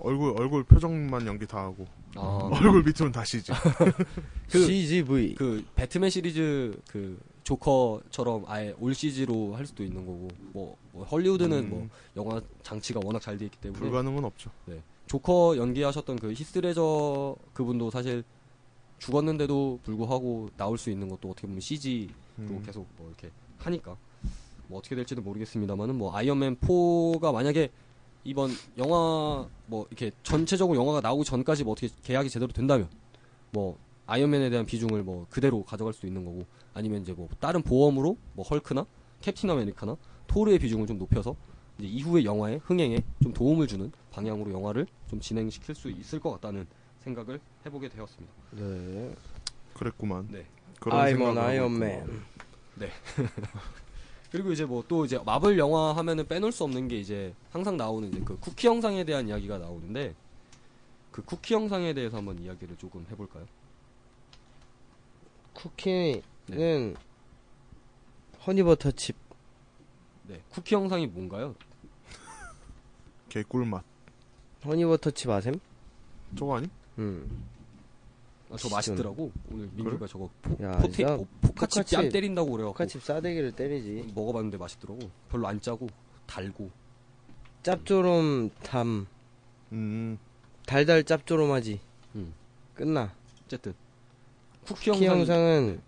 얼굴 0.00 0.38
얼굴 0.38 0.64
표정만 0.64 1.26
연기 1.26 1.46
다 1.46 1.58
하고. 1.64 1.86
아, 2.16 2.50
얼굴 2.52 2.82
밑으로는 2.82 3.12
다 3.12 3.24
CG 3.24 3.52
그- 4.50 4.66
CGV. 4.66 5.34
그 5.36 5.64
배트맨 5.74 6.10
시리즈 6.10 6.78
그 6.90 7.18
조커처럼 7.44 8.44
아예 8.48 8.74
올 8.80 8.94
CG로 8.94 9.54
할 9.54 9.66
수도 9.66 9.84
있는 9.84 10.04
거고 10.04 10.28
뭐, 10.52 10.76
뭐 10.96 11.04
헐리우드는 11.04 11.58
음. 11.64 11.68
뭐 11.68 11.88
영화 12.16 12.40
장치가 12.62 13.00
워낙 13.04 13.20
잘 13.20 13.36
돼 13.36 13.44
있기 13.44 13.58
때문에 13.58 13.78
불가능은 13.78 14.24
없죠 14.24 14.50
조커 15.06 15.56
연기하셨던 15.58 16.16
그 16.16 16.32
히스레저 16.32 17.36
그분도 17.52 17.90
사실 17.90 18.24
죽었는데도 18.98 19.80
불구하고 19.82 20.48
나올 20.56 20.78
수 20.78 20.90
있는 20.90 21.08
것도 21.08 21.30
어떻게 21.30 21.46
보면 21.46 21.60
CG로 21.60 22.12
음. 22.38 22.62
계속 22.64 22.86
뭐 22.96 23.08
이렇게 23.08 23.30
하니까 23.58 23.96
뭐 24.68 24.78
어떻게 24.78 24.96
될지는 24.96 25.22
모르겠습니다만은 25.22 25.96
뭐 25.96 26.16
아이언맨 26.16 26.56
4가 26.56 27.30
만약에 27.32 27.70
이번 28.24 28.50
영화 28.78 29.46
뭐 29.66 29.86
이렇게 29.90 30.10
전체적으로 30.22 30.78
영화가 30.80 31.02
나오기 31.02 31.24
전까지 31.24 31.62
뭐 31.64 31.72
어떻게 31.72 31.88
계약이 32.02 32.30
제대로 32.30 32.50
된다면 32.50 32.88
뭐 33.52 33.78
아이언맨에 34.06 34.48
대한 34.50 34.64
비중을 34.64 35.02
뭐 35.02 35.26
그대로 35.28 35.62
가져갈 35.62 35.92
수 35.92 36.06
있는 36.06 36.24
거고 36.24 36.46
아니면 36.72 37.02
이제 37.02 37.12
뭐 37.12 37.28
다른 37.38 37.62
보험으로 37.62 38.16
뭐 38.32 38.44
헐크나 38.46 38.86
캡틴 39.20 39.50
아메리카나 39.50 39.96
토르의 40.26 40.58
비중을 40.58 40.86
좀 40.86 40.98
높여서 40.98 41.36
이제 41.78 41.88
이후의 41.88 42.24
영화의 42.24 42.60
흥행에 42.64 42.98
좀 43.22 43.32
도움을 43.32 43.66
주는 43.66 43.92
방향으로 44.10 44.52
영화를 44.52 44.86
좀 45.08 45.20
진행시킬 45.20 45.74
수 45.74 45.90
있을 45.90 46.20
것 46.20 46.30
같다는 46.32 46.66
생각을 47.00 47.40
해보게 47.64 47.88
되었습니다. 47.88 48.32
네. 48.52 49.14
그랬구만. 49.74 50.28
네. 50.30 50.46
아이먼 50.84 51.18
생각을 51.34 51.38
하고 51.38 51.48
아이언맨. 51.48 52.22
그리고 54.30 54.52
이제 54.52 54.64
뭐 54.64 54.84
또 54.88 55.04
이제 55.04 55.18
마블 55.24 55.58
영화 55.58 55.94
하면은 55.96 56.26
빼놓을 56.26 56.52
수 56.52 56.64
없는 56.64 56.88
게 56.88 56.98
이제 56.98 57.34
항상 57.50 57.76
나오는 57.76 58.08
이제 58.08 58.20
그 58.24 58.38
쿠키 58.38 58.66
영상에 58.66 59.04
대한 59.04 59.28
이야기가 59.28 59.58
나오는데 59.58 60.14
그 61.10 61.22
쿠키 61.24 61.54
영상에 61.54 61.94
대해서 61.94 62.18
한번 62.18 62.38
이야기를 62.38 62.76
조금 62.76 63.06
해볼까요? 63.10 63.46
쿠키는 65.54 66.22
네. 66.48 66.94
허니버터 68.46 68.90
칩. 68.92 69.16
네, 70.28 70.40
쿠키 70.50 70.74
영상이 70.74 71.06
뭔가요? 71.06 71.54
개꿀맛. 73.28 73.84
허니버터 74.64 75.10
칩 75.12 75.30
아셈? 75.30 75.58
저거 76.36 76.56
아니? 76.56 76.68
음. 76.98 77.44
아, 78.50 78.56
저 78.56 78.68
맛있더라고. 78.68 79.30
오늘 79.50 79.68
민규가 79.74 80.06
저거 80.06 80.28
포, 80.42 80.62
야, 80.64 80.72
포테, 80.78 81.04
뭐, 81.04 81.26
포카치 81.40 81.80
포카치- 81.80 81.96
뺨 81.96 82.08
때린다고 82.08 82.50
그래갖고 82.50 82.72
포카칩 82.72 83.02
싸대기를 83.02 83.52
때리지. 83.52 84.12
먹어봤는데 84.14 84.56
맛있더라고. 84.56 85.10
별로 85.30 85.46
안 85.48 85.60
짜고 85.60 85.88
달고. 86.26 86.70
짭조름 87.62 88.50
담. 88.62 89.06
음. 89.72 90.18
달달 90.64 91.02
짭조름하지. 91.04 91.80
음. 92.16 92.32
끝나. 92.74 93.12
어쨌든 93.44 93.74
쿠키, 94.64 94.90
쿠키 94.90 95.04
영상 95.06 95.18
영상은 95.20 95.80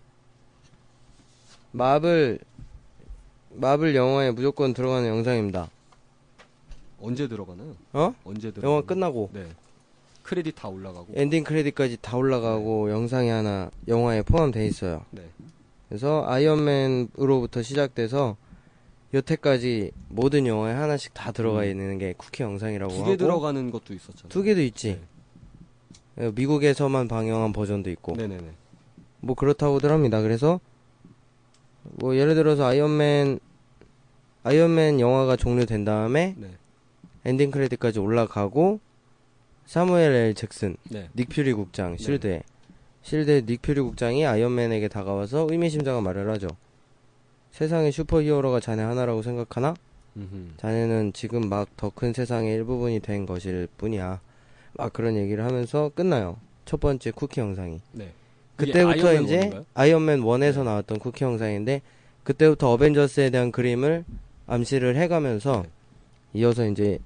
마블 1.71 2.39
마블 3.53 3.95
영화에 3.95 4.31
무조건 4.31 4.73
들어가는 4.73 5.07
영상입니다. 5.07 5.69
언제 7.01 7.27
들어가나요? 7.27 7.75
어? 7.93 8.13
언제 8.23 8.51
들어? 8.51 8.69
영화 8.69 8.81
끝나고 8.81 9.29
네. 9.33 9.47
크레딧 10.23 10.55
다 10.55 10.67
올라가고. 10.67 11.07
엔딩 11.15 11.43
크레딧까지 11.43 11.97
다 12.01 12.17
올라가고 12.17 12.91
영상이 12.91 13.29
하나 13.29 13.71
영화에 13.87 14.21
포함되어 14.21 14.63
있어요. 14.63 15.05
네. 15.11 15.23
그래서 15.87 16.23
아이언맨으로부터 16.27 17.63
시작돼서 17.63 18.37
여태까지 19.13 19.91
모든 20.07 20.45
영화에 20.45 20.73
하나씩 20.73 21.15
다 21.15 21.31
들어가 21.31 21.61
음. 21.61 21.65
있는 21.65 21.97
게 21.97 22.13
쿠키 22.15 22.43
영상이라고 22.43 22.93
두 22.93 22.99
하고 22.99 23.09
개 23.09 23.17
들어가는 23.17 23.71
것도 23.71 23.93
있었잖아요. 23.95 24.29
두 24.29 24.43
개도 24.43 24.61
있지. 24.61 24.99
어, 26.17 26.31
미국에서만 26.35 27.07
방영한 27.07 27.53
버전도 27.53 27.89
있고 27.91 28.15
네네네. 28.15 28.51
뭐 29.21 29.35
그렇다고들 29.35 29.91
합니다. 29.91 30.21
그래서 30.21 30.59
뭐 31.95 32.15
예를 32.15 32.35
들어서 32.35 32.65
아이언맨 32.65 33.39
아이언맨 34.43 34.99
영화가 34.99 35.35
종료된 35.35 35.85
다음에 35.85 36.35
네. 36.37 36.49
엔딩 37.25 37.51
크레딧까지 37.51 37.99
올라가고 37.99 38.79
사무엘 39.65 40.11
L 40.13 40.33
잭슨 40.33 40.75
네. 40.89 41.09
닉 41.15 41.29
퓨리 41.29 41.53
국장 41.53 41.97
실드에 41.97 42.43
실드의 43.01 43.45
닉 43.45 43.61
퓨리 43.61 43.81
국장이 43.81 44.25
아이언맨에게 44.25 44.87
다가와서 44.87 45.47
의미심장한 45.49 46.03
말을 46.03 46.29
하죠. 46.31 46.47
세상의 47.51 47.91
슈퍼 47.91 48.21
히어로가 48.21 48.59
자네 48.59 48.83
하나라고 48.83 49.21
생각하나? 49.21 49.73
음흠. 50.17 50.57
자네는 50.57 51.13
지금 51.13 51.49
막 51.49 51.67
더 51.77 51.89
큰 51.89 52.13
세상의 52.13 52.53
일부분이 52.55 52.99
된 52.99 53.25
것일 53.25 53.67
뿐이야. 53.77 54.21
막 54.73 54.93
그런 54.93 55.15
얘기를 55.15 55.43
하면서 55.43 55.89
끝나요. 55.95 56.37
첫 56.65 56.79
번째 56.79 57.11
쿠키 57.11 57.39
영상이. 57.39 57.81
네. 57.93 58.11
그때부터 58.59 59.07
아이언맨 59.07 59.23
이제 59.23 59.35
one인가요? 59.37 59.65
아이언맨 59.73 60.21
1에서 60.21 60.57
네. 60.57 60.63
나왔던 60.63 60.99
쿠키 60.99 61.23
영상인데 61.23 61.81
그때부터 62.23 62.71
어벤져스에 62.73 63.29
대한 63.29 63.51
그림을 63.51 64.05
암시를 64.47 64.95
해가면서 64.97 65.63
네. 65.63 65.69
이어서 66.33 66.65
이제 66.67 66.99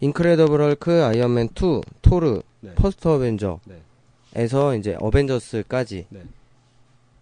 인크레더블 0.00 0.60
헐크, 0.60 1.04
아이언맨 1.04 1.50
2, 1.54 1.80
토르, 2.02 2.42
네. 2.60 2.74
퍼스트 2.74 3.08
어벤져에서 3.08 3.60
네. 4.34 4.78
이제 4.78 4.96
어벤져스까지 4.98 6.06
네. 6.08 6.22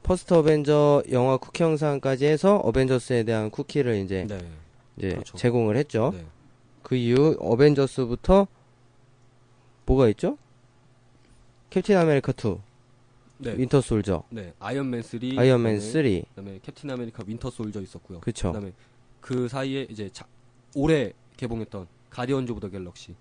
퍼스트 0.03 0.35
어벤져 0.35 1.03
영화 1.13 1.37
쿠키 1.37 1.63
영상까지 1.63 2.27
해서 2.27 2.57
어벤져스에 2.57 3.25
대한 3.25 3.51
쿠키를 3.51 3.97
이제, 3.97 4.27
네. 4.29 4.39
이제 4.97 5.11
그렇죠. 5.11 5.37
제공을 5.37 5.77
했죠. 5.77 6.13
네. 6.15 6.25
그 6.83 6.97
이후 6.97 7.37
어벤져스부터 7.39 8.47
뭐가 9.87 10.09
있죠? 10.09 10.39
캡틴 11.71 11.97
아메리카 11.97 12.33
2, 12.33 12.57
네. 13.39 13.57
윈터 13.57 13.81
솔저, 13.81 14.25
네. 14.31 14.53
아이언맨 14.59 15.03
3. 15.03 15.21
아이언맨 15.39 15.79
그다음에, 15.79 15.81
3, 15.81 16.23
그다음에 16.35 16.61
캡틴 16.63 16.91
아메리카 16.91 17.23
윈터 17.27 17.51
솔저 17.51 17.81
있었고요. 17.81 18.21
그쵸. 18.21 18.49
그다음에 18.53 18.73
그 19.21 19.49
사이에 19.49 19.87
이제 19.91 20.09
자, 20.13 20.27
올해 20.75 21.13
개봉했던 21.37 21.87
가디언즈 22.11 22.53
오브 22.53 22.61
더 22.61 22.69
갤럭시. 22.69 23.15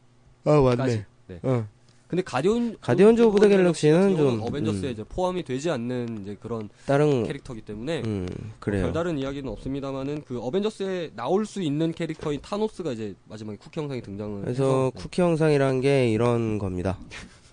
아 0.44 0.62
까지. 0.76 1.06
네. 1.28 1.40
어. 1.44 1.68
근데 2.08 2.24
가디언 2.24 2.78
가디언즈 2.80 3.22
오브 3.22 3.40
더 3.42 3.50
갤럭시는 3.50 4.16
좀, 4.16 4.42
어벤져스에 4.42 4.90
음. 4.90 4.94
이제 4.94 5.04
포함이 5.04 5.44
되지 5.44 5.70
않는 5.70 6.22
이제 6.22 6.38
그런 6.40 6.70
다른 6.86 7.26
캐릭터이기 7.26 7.64
때문에 7.66 8.02
음 8.06 8.26
그래요. 8.60 8.84
별다른 8.84 9.18
이야기는 9.20 9.50
없습니다만은 9.52 10.24
그 10.26 10.40
어벤져스에 10.40 11.12
나올 11.16 11.46
수 11.46 11.62
있는 11.62 11.92
캐릭터인 11.92 12.42
타노스가 12.42 12.94
이제 12.94 13.14
마지막에 13.26 13.58
쿠키 13.58 13.82
영상에 13.82 14.02
등장을 14.02 14.42
그래서 14.42 14.64
해서 14.64 14.92
네. 14.96 15.02
쿠키 15.02 15.22
영상이란 15.22 15.82
게 15.82 16.10
이런 16.10 16.58
겁니다. 16.60 16.98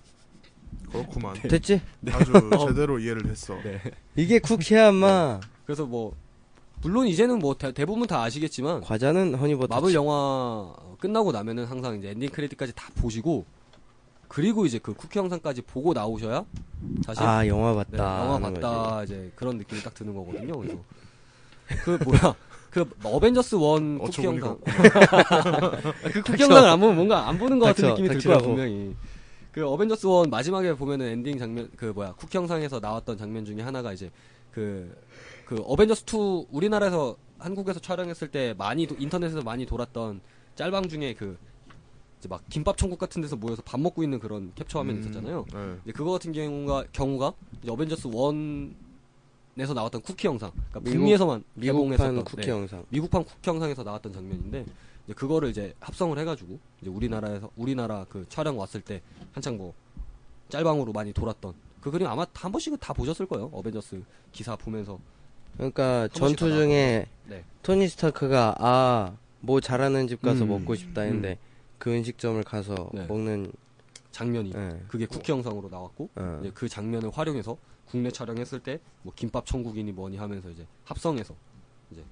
그렇구만. 0.97 1.33
됐지? 1.41 1.81
아주 2.11 2.31
제대로 2.67 2.99
이해를 2.99 3.27
했어. 3.27 3.55
네. 3.63 3.81
이게 4.15 4.39
쿠키야 4.39 4.89
인마. 4.89 5.39
그래서 5.65 5.85
뭐 5.85 6.15
물론 6.81 7.07
이제는 7.07 7.39
뭐 7.39 7.55
대, 7.55 7.71
부분다 7.73 8.21
아시겠지만 8.21 8.81
과자는 8.81 9.35
허니버터 9.35 9.73
마블 9.73 9.89
칩. 9.89 9.95
영화 9.95 10.73
끝나고 10.99 11.31
나면은 11.31 11.65
항상 11.65 11.97
이제 11.97 12.09
엔딩 12.09 12.29
크레딧까지 12.29 12.73
다 12.75 12.89
보시고 12.95 13.45
그리고 14.27 14.65
이제 14.65 14.79
그 14.79 14.93
쿠키 14.93 15.19
영상까지 15.19 15.61
보고 15.63 15.93
나오셔야 15.93 16.45
다시 17.05 17.21
아 17.21 17.47
영화 17.47 17.73
봤다. 17.73 17.91
네, 17.91 17.97
영화 17.97 18.39
봤다 18.39 19.03
이제 19.03 19.31
그런 19.35 19.57
느낌이 19.57 19.81
딱 19.81 19.93
드는 19.93 20.13
거거든요. 20.13 20.57
그래서 20.57 20.77
그 21.83 21.99
뭐야 22.03 22.35
그 22.69 22.89
어벤져스 23.03 23.55
one 23.55 23.97
쿠키 23.99 24.25
영상 24.25 24.57
그 26.11 26.21
쿠키 26.21 26.43
영상을 26.43 26.69
안 26.69 26.79
보면 26.79 26.95
뭔가 26.95 27.27
안 27.27 27.37
보는 27.37 27.57
것 27.57 27.67
같은 27.67 27.83
닥쳐, 27.89 28.01
느낌이 28.01 28.19
들 28.19 28.29
거야. 28.29 28.37
분명히. 28.39 28.95
그 29.55 29.65
어벤져스 29.65 30.05
one 30.07 30.29
마지막에 30.29 30.73
보면은 30.73 31.05
엔딩 31.05 31.37
장면 31.37 31.69
그 31.77 31.85
뭐야 31.85 32.11
쿠키 32.15 32.37
영상에서 32.37 32.81
나왔던 32.81 33.17
장면 33.17 33.45
중에 33.45 33.61
하나가 33.61 33.93
이제 33.93 34.11
그그 34.51 35.63
어벤져스 35.65 36.03
2 36.13 36.47
우리나라에서 36.51 37.15
한국에서 37.39 37.79
촬영했을 37.79 38.27
때 38.31 38.53
많이 38.57 38.85
도- 38.85 38.97
인터넷에서 38.99 39.41
많이 39.43 39.65
돌았던 39.65 40.19
짤방 40.55 40.89
중에 40.89 41.13
그 41.13 41.37
이제 42.19 42.27
막 42.27 42.43
김밥 42.49 42.75
천국 42.77 42.99
같은 42.99 43.21
데서 43.21 43.37
모여서 43.37 43.61
밥 43.61 43.79
먹고 43.79 44.03
있는 44.03 44.19
그런 44.19 44.51
캡처 44.55 44.79
화면 44.79 44.99
있었잖아요. 44.99 45.45
네. 45.53 45.75
이제 45.85 45.93
그거 45.93 46.11
같은 46.11 46.33
경우가 46.33 46.83
경우가 46.91 47.31
이제 47.61 47.71
어벤져스 47.71 48.09
1에서 48.09 49.73
나왔던 49.73 50.01
쿠키 50.01 50.27
영상, 50.27 50.51
그러니까 50.51 50.79
미국- 50.81 50.97
북미에서만 50.97 51.43
미국판 51.53 51.91
개봉했었던 51.91 52.23
쿠키 52.25 52.41
네, 52.41 52.49
영상. 52.51 52.83
미국판 52.89 53.23
쿠키 53.23 53.49
영상에서 53.49 53.83
나왔던 53.83 54.11
장면인데 54.11 54.65
이제 55.05 55.13
그거를 55.13 55.49
이제 55.49 55.73
합성을 55.79 56.17
해가지고 56.17 56.59
이제 56.81 56.89
우리나라에서 56.89 57.49
우리나라 57.55 58.05
그 58.09 58.25
촬영 58.29 58.57
왔을 58.57 58.81
때 58.81 59.01
한창 59.33 59.57
뭐 59.57 59.73
짤방으로 60.49 60.91
많이 60.93 61.13
돌았던 61.13 61.53
그 61.81 61.91
그림 61.91 62.07
아마 62.07 62.25
한 62.33 62.51
번씩은 62.51 62.77
다 62.79 62.93
보셨을 62.93 63.25
거예요. 63.27 63.49
어벤져스 63.53 64.03
기사 64.31 64.55
보면서 64.55 64.99
그러니까 65.55 66.07
전투 66.09 66.49
다 66.49 66.55
중에 66.55 67.07
네. 67.25 67.43
토니 67.63 67.87
스타크가 67.87 68.55
아 68.59 69.15
뭐 69.45 69.61
잘하는 69.61 70.07
집 70.07 70.23
가서 70.23 70.43
음. 70.43 70.49
먹고 70.49 70.73
싶다 70.73 71.01
했는데 71.01 71.37
그 71.77 71.95
음식점을 71.95 72.41
가서 72.43 72.89
네. 72.93 73.05
먹는 73.05 73.51
장면이 74.11 74.53
예. 74.55 74.81
그게 74.87 75.05
쿠키 75.05 75.31
영상으로 75.31 75.69
나왔고 75.69 76.09
어. 76.15 76.39
이제 76.41 76.51
그 76.53 76.67
장면을 76.67 77.11
활용해서 77.11 77.55
국내 77.85 78.09
촬영했을 78.09 78.59
때 78.61 78.79
뭐 79.03 79.13
김밥 79.15 79.45
천국이니 79.45 79.91
뭐니 79.91 80.17
하면서 80.17 80.49
이제 80.49 80.65
합성해서 80.85 81.35
이제 81.91 82.03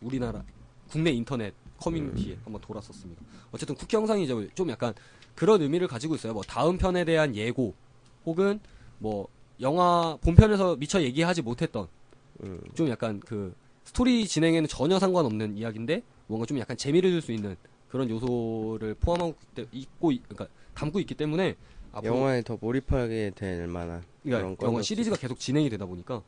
우리나라 0.00 0.44
국내 0.90 1.10
인터넷 1.10 1.52
커뮤니티에 1.78 2.34
음. 2.34 2.40
한번 2.44 2.60
돌았었습니다. 2.62 3.22
어쨌든 3.52 3.74
쿠키 3.74 3.96
영상이 3.96 4.24
이제 4.24 4.48
좀 4.54 4.70
약간 4.70 4.94
그런 5.34 5.60
의미를 5.62 5.86
가지고 5.88 6.14
있어요. 6.14 6.32
뭐 6.32 6.42
다음 6.42 6.78
편에 6.78 7.04
대한 7.04 7.34
예고 7.36 7.74
혹은 8.24 8.60
뭐 8.98 9.28
영화 9.60 10.16
본편에서 10.22 10.76
미처 10.76 11.02
얘기하지 11.02 11.42
못했던 11.42 11.88
음. 12.42 12.60
좀 12.74 12.88
약간 12.88 13.20
그 13.20 13.54
스토리 13.84 14.26
진행에는 14.26 14.68
전혀 14.68 14.98
상관없는 14.98 15.56
이야기인데 15.56 16.02
뭔가 16.26 16.46
좀 16.46 16.58
약간 16.58 16.76
재미를 16.76 17.10
줄 17.10 17.22
수 17.22 17.32
있는 17.32 17.56
그런 17.88 18.10
요소를 18.10 18.94
포함하고 18.94 19.34
있- 19.58 19.68
있고 19.72 20.12
있- 20.12 20.22
그러니까 20.28 20.48
담고 20.74 20.98
있기 21.00 21.14
때문에 21.14 21.54
영화에 22.04 22.42
더 22.42 22.58
몰입하게 22.60 23.32
될 23.34 23.66
만한 23.68 24.02
그러니까 24.22 24.48
그런 24.56 24.56
영화 24.62 24.72
건 24.78 24.82
시리즈가 24.82 25.16
계속 25.16 25.38
진행이 25.38 25.70
되다 25.70 25.86
보니까 25.86 26.22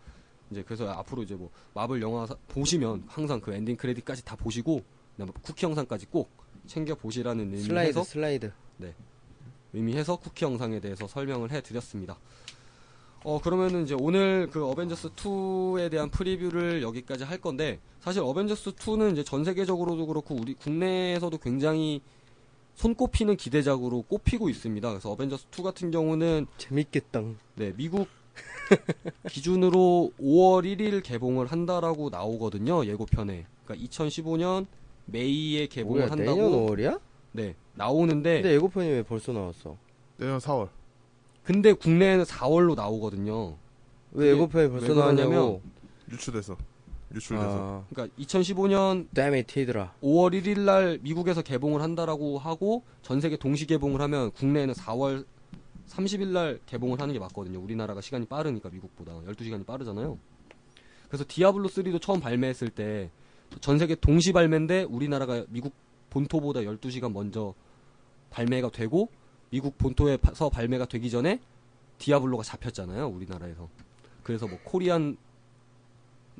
이제 0.50 0.62
그래서 0.62 0.88
앞으로 0.90 1.22
이제 1.22 1.34
뭐 1.34 1.50
마블 1.74 2.00
영화 2.02 2.26
사- 2.26 2.36
보시면 2.48 3.04
항상 3.06 3.40
그 3.40 3.52
엔딩 3.52 3.76
크레딧까지 3.76 4.24
다 4.24 4.36
보시고 4.36 4.82
그다음에 5.12 5.32
쿠키 5.42 5.66
영상까지 5.66 6.06
꼭 6.06 6.30
챙겨 6.66 6.94
보시라는 6.94 7.56
슬라이드 7.60 7.88
의미에서 7.88 8.04
슬라이드 8.04 8.52
의미에서 9.72 10.16
쿠키 10.16 10.44
영상에 10.44 10.80
대해서 10.80 11.06
설명을 11.06 11.50
해드렸습니다. 11.50 12.18
어 13.24 13.40
그러면은 13.40 13.82
이제 13.84 13.94
오늘 13.98 14.48
그 14.50 14.64
어벤져스 14.64 15.10
2에 15.10 15.90
대한 15.90 16.08
프리뷰를 16.08 16.82
여기까지 16.82 17.24
할 17.24 17.38
건데 17.38 17.80
사실 18.00 18.22
어벤져스 18.22 18.72
2는 18.72 19.12
이제 19.12 19.24
전 19.24 19.44
세계적으로도 19.44 20.06
그렇고 20.06 20.36
우리 20.36 20.54
국내에서도 20.54 21.36
굉장히 21.38 22.00
손꼽히는 22.76 23.36
기대작으로 23.36 24.02
꼽히고 24.02 24.48
있습니다. 24.48 24.88
그래서 24.88 25.10
어벤져스 25.10 25.46
2 25.58 25.62
같은 25.64 25.90
경우는 25.90 26.46
재밌겠다. 26.58 27.22
네, 27.56 27.72
미국 27.76 28.06
기준으로 29.28 30.12
5월 30.20 30.64
1일 30.64 31.02
개봉을 31.02 31.46
한다라고 31.46 32.10
나오거든요. 32.10 32.84
예고편에. 32.84 33.46
그러니까 33.64 33.88
2015년 33.88 34.66
메이에 35.06 35.66
개봉을 35.66 36.00
뭐야, 36.00 36.10
한다고 36.10 36.42
내년 36.42 36.52
5월이야? 36.66 37.00
네, 37.32 37.54
나오는데 37.74 38.42
근데 38.42 38.54
예고편이 38.54 38.88
왜 38.88 39.02
벌써 39.02 39.32
나왔어? 39.32 39.76
내년 40.16 40.38
4월. 40.38 40.68
근데 41.44 41.72
국내에는 41.72 42.24
4월로 42.24 42.74
나오거든요. 42.74 43.56
왜 44.12 44.30
예고편이 44.30 44.70
벌써 44.70 44.94
나왔냐고? 44.94 45.62
유출돼서. 46.10 46.56
유출돼서. 47.14 47.48
아, 47.48 47.84
그러니까 47.88 48.14
2015년 48.18 49.06
damn 49.14 49.34
it, 49.34 49.60
히드라. 49.60 49.94
5월 50.02 50.38
1일 50.38 50.60
날 50.60 50.98
미국에서 51.02 51.40
개봉을 51.42 51.80
한다라고 51.80 52.38
하고 52.38 52.82
전 53.02 53.20
세계 53.20 53.36
동시 53.36 53.66
개봉을 53.66 54.00
하면 54.02 54.30
국내에는 54.32 54.74
4월 54.74 55.24
30일 55.88 56.28
날 56.28 56.60
개봉을 56.66 57.00
하는 57.00 57.12
게 57.12 57.18
맞거든요. 57.18 57.60
우리나라가 57.60 58.00
시간이 58.00 58.26
빠르니까 58.26 58.68
미국보다 58.70 59.20
12시간이 59.22 59.66
빠르잖아요. 59.66 60.18
그래서 61.08 61.24
디아블로 61.26 61.68
3도 61.68 62.00
처음 62.00 62.20
발매했을 62.20 62.70
때 62.70 63.10
전 63.60 63.78
세계 63.78 63.94
동시 63.94 64.32
발매인데 64.32 64.84
우리나라가 64.84 65.44
미국 65.48 65.72
본토보다 66.10 66.60
12시간 66.60 67.12
먼저 67.12 67.54
발매가 68.30 68.70
되고 68.70 69.08
미국 69.50 69.78
본토에서 69.78 70.50
발매가 70.50 70.86
되기 70.86 71.10
전에 71.10 71.40
디아블로가 71.98 72.42
잡혔잖아요. 72.42 73.08
우리나라에서. 73.08 73.68
그래서 74.22 74.46
뭐 74.46 74.58
코리안 74.64 75.16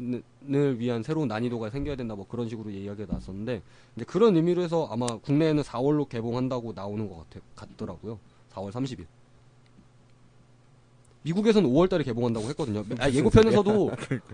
을 0.00 0.78
위한 0.78 1.02
새로운 1.02 1.26
난이도가 1.26 1.70
생겨야 1.70 1.96
된다 1.96 2.14
뭐 2.14 2.24
그런 2.28 2.48
식으로 2.48 2.70
이야기가 2.70 3.08
나왔었는데 3.08 3.62
이제 3.96 4.04
그런 4.04 4.36
의미로 4.36 4.62
해서 4.62 4.86
아마 4.92 5.06
국내에는 5.06 5.64
4월로 5.64 6.08
개봉한다고 6.08 6.72
나오는 6.72 7.08
것 7.08 7.28
같아, 7.28 7.44
같더라고요. 7.56 8.20
4월 8.52 8.70
30일. 8.70 9.06
미국에서는 11.22 11.68
5월달에 11.68 12.04
개봉한다고 12.04 12.48
했거든요. 12.50 12.84
아, 12.98 13.10
예고편에서도 13.10 13.90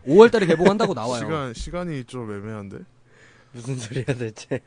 5월달에 0.07 0.47
개봉한다고 0.49 0.95
나와요. 0.95 1.21
시간 1.21 1.55
시간이 1.55 2.05
좀 2.05 2.31
애매한데. 2.33 2.79
무슨 3.53 3.77
소리야 3.77 4.05
대체? 4.05 4.61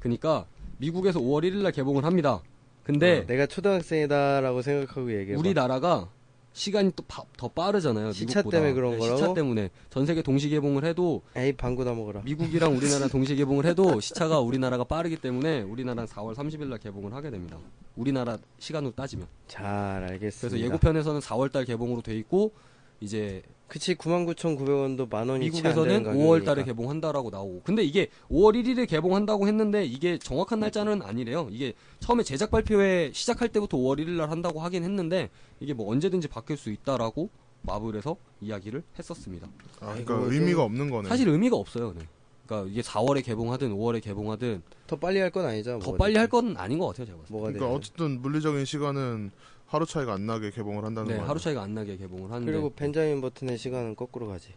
그러니까 0.00 0.46
미국에서 0.78 1.20
5월 1.20 1.44
1일날 1.44 1.74
개봉을 1.74 2.04
합니다. 2.04 2.40
근데 2.82 3.24
내가 3.26 3.46
초등학생이다라고 3.46 4.62
생각하고 4.62 5.18
얘기해. 5.18 5.36
우리나라가 5.36 6.08
시간이 6.54 6.92
또 6.96 7.04
더 7.36 7.48
빠르잖아요. 7.48 8.12
시차 8.12 8.38
미국보다. 8.40 8.56
때문에 8.58 8.72
그런 8.74 8.92
네, 8.92 8.98
거라고? 8.98 9.16
시차 9.18 9.34
때문에 9.34 9.70
전 9.90 10.06
세계 10.06 10.22
동시 10.22 10.48
개봉을 10.48 10.84
해도 10.84 11.22
에이 11.36 11.52
방구 11.52 11.84
다 11.84 11.92
먹어라. 11.92 12.22
미국이랑 12.24 12.74
우리나라 12.76 13.06
동시 13.08 13.34
개봉을 13.36 13.66
해도 13.66 14.00
시차가 14.00 14.40
우리나라가 14.40 14.84
빠르기 14.84 15.16
때문에 15.16 15.62
우리나라는 15.62 16.06
4월 16.06 16.34
30일 16.34 16.66
날 16.68 16.78
개봉을 16.78 17.12
하게 17.12 17.30
됩니다. 17.30 17.58
우리나라 17.96 18.38
시간으로 18.58 18.92
따지면. 18.94 19.26
잘 19.48 19.66
알겠습니다. 19.66 20.48
그래서 20.48 20.58
예고편에서는 20.58 21.20
4월 21.20 21.52
달 21.52 21.64
개봉으로 21.64 22.02
돼 22.02 22.16
있고 22.18 22.52
이제 23.00 23.42
그치 23.74 23.96
99,900원도 23.96 25.10
만 25.10 25.28
원이 25.28 25.46
미국에서는 25.46 26.04
5월 26.04 26.44
달에 26.44 26.62
개봉한다라고 26.62 27.30
나오고. 27.30 27.62
근데 27.64 27.82
이게 27.82 28.06
5월 28.30 28.54
1일에 28.54 28.88
개봉한다고 28.88 29.48
했는데 29.48 29.84
이게 29.84 30.16
정확한 30.16 30.60
날짜는 30.60 31.02
아니래요. 31.02 31.48
이게 31.50 31.72
처음에 31.98 32.22
제작 32.22 32.52
발표회 32.52 33.10
시작할 33.12 33.48
때부터 33.48 33.76
5월 33.76 33.98
1일 33.98 34.10
날 34.10 34.30
한다고 34.30 34.60
하긴 34.60 34.84
했는데 34.84 35.28
이게 35.58 35.74
뭐 35.74 35.90
언제든지 35.90 36.28
바뀔 36.28 36.56
수 36.56 36.70
있다라고 36.70 37.30
마블에서 37.62 38.16
이야기를 38.42 38.84
했었습니다. 38.96 39.48
아, 39.80 39.86
그러니까 39.88 40.18
아이고, 40.18 40.32
의미가 40.32 40.52
좀- 40.58 40.64
없는 40.66 40.90
거네. 40.90 41.08
사실 41.08 41.28
의미가 41.28 41.56
없어요. 41.56 41.94
네. 41.98 42.06
그러니까 42.46 42.70
이게 42.70 42.80
4월에 42.80 43.24
개봉하든 43.24 43.72
5월에 43.74 44.00
개봉하든 44.04 44.62
더 44.86 44.94
빨리 44.96 45.18
할 45.18 45.30
건 45.32 45.46
아니죠. 45.46 45.80
더 45.82 45.96
빨리. 45.96 46.16
할 46.16 46.28
건 46.28 46.56
아닌 46.58 46.78
것 46.78 46.86
같아요, 46.88 47.06
제가 47.06 47.18
봤을 47.18 47.26
때. 47.28 47.32
뭐가 47.34 47.48
그러니까. 47.52 47.74
어쨌든 47.74 48.22
물리적인 48.22 48.66
시간은 48.66 49.32
하루 49.74 49.84
차이가 49.86 50.12
안 50.14 50.24
나게 50.26 50.50
개봉을 50.52 50.84
한다는 50.84 51.08
네, 51.08 51.14
거예요. 51.16 51.28
하루 51.28 51.40
차이가 51.40 51.62
안 51.62 51.74
나게 51.74 51.96
개봉을 51.96 52.30
하는데. 52.30 52.50
그리고 52.50 52.72
벤자민 52.74 53.20
버튼의 53.20 53.58
시간은 53.58 53.96
거꾸로 53.96 54.28
가지. 54.28 54.50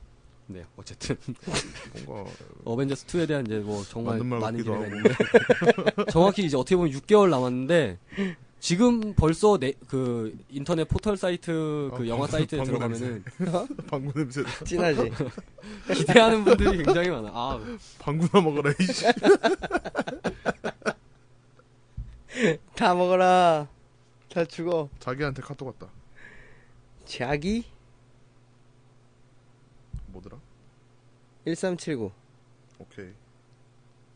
네, 0.45 0.63
어쨌든 0.77 1.17
뭔가 2.05 2.29
어벤져스 2.63 3.05
2에 3.07 3.27
대한 3.27 3.45
이제 3.45 3.57
뭐 3.57 3.83
정말 3.83 4.13
맞는 4.19 4.27
말 4.27 4.39
많은 4.39 4.59
기대가 4.59 4.85
있는데 4.85 5.09
정확히 6.11 6.45
이제 6.45 6.55
어떻게 6.55 6.75
보면 6.77 6.91
6개월 6.93 7.29
남았는데 7.29 7.97
지금 8.59 9.13
벌써 9.15 9.57
내, 9.57 9.73
그 9.87 10.37
인터넷 10.49 10.85
포털 10.87 11.17
사이트 11.17 11.89
그 11.95 12.03
아, 12.03 12.07
영화 12.07 12.27
방금- 12.27 12.37
사이트에 12.37 12.57
방금 12.59 12.73
들어가면은 12.75 13.23
방구 13.89 14.13
냄새. 14.19 14.43
진하지. 14.65 15.11
기대하는 15.95 16.45
분들이 16.45 16.83
굉장히 16.83 17.09
많아. 17.09 17.29
아, 17.33 17.59
방구나 17.99 18.41
먹어라 18.41 18.71
이씨. 18.79 19.05
다 22.75 22.93
먹어라. 22.95 23.67
다 24.29 24.45
죽어. 24.45 24.89
자기한테 24.99 25.41
카톡 25.41 25.67
왔다. 25.67 25.89
자기 27.05 27.65
뭐더라? 30.07 30.39
1379. 31.45 32.11
오케이. 32.79 33.13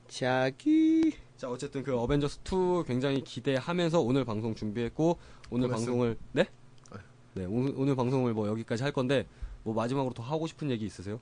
자기 0.07 1.13
자 1.37 1.49
어쨌든 1.49 1.83
그 1.83 1.97
어벤져스 1.97 2.39
2 2.43 2.83
굉장히 2.85 3.23
기대하면서 3.23 4.01
오늘 4.01 4.25
방송 4.25 4.53
준비했고 4.53 5.17
오늘 5.49 5.69
보냈음. 5.69 5.85
방송을 5.85 6.17
네? 6.33 6.45
네. 6.91 6.97
네 7.33 7.45
오늘, 7.45 7.73
오늘 7.77 7.95
방송을 7.95 8.33
뭐 8.33 8.47
여기까지 8.49 8.83
할 8.83 8.91
건데 8.91 9.25
뭐 9.63 9.73
마지막으로 9.73 10.13
더 10.13 10.21
하고 10.21 10.47
싶은 10.47 10.69
얘기 10.69 10.85
있으세요? 10.85 11.19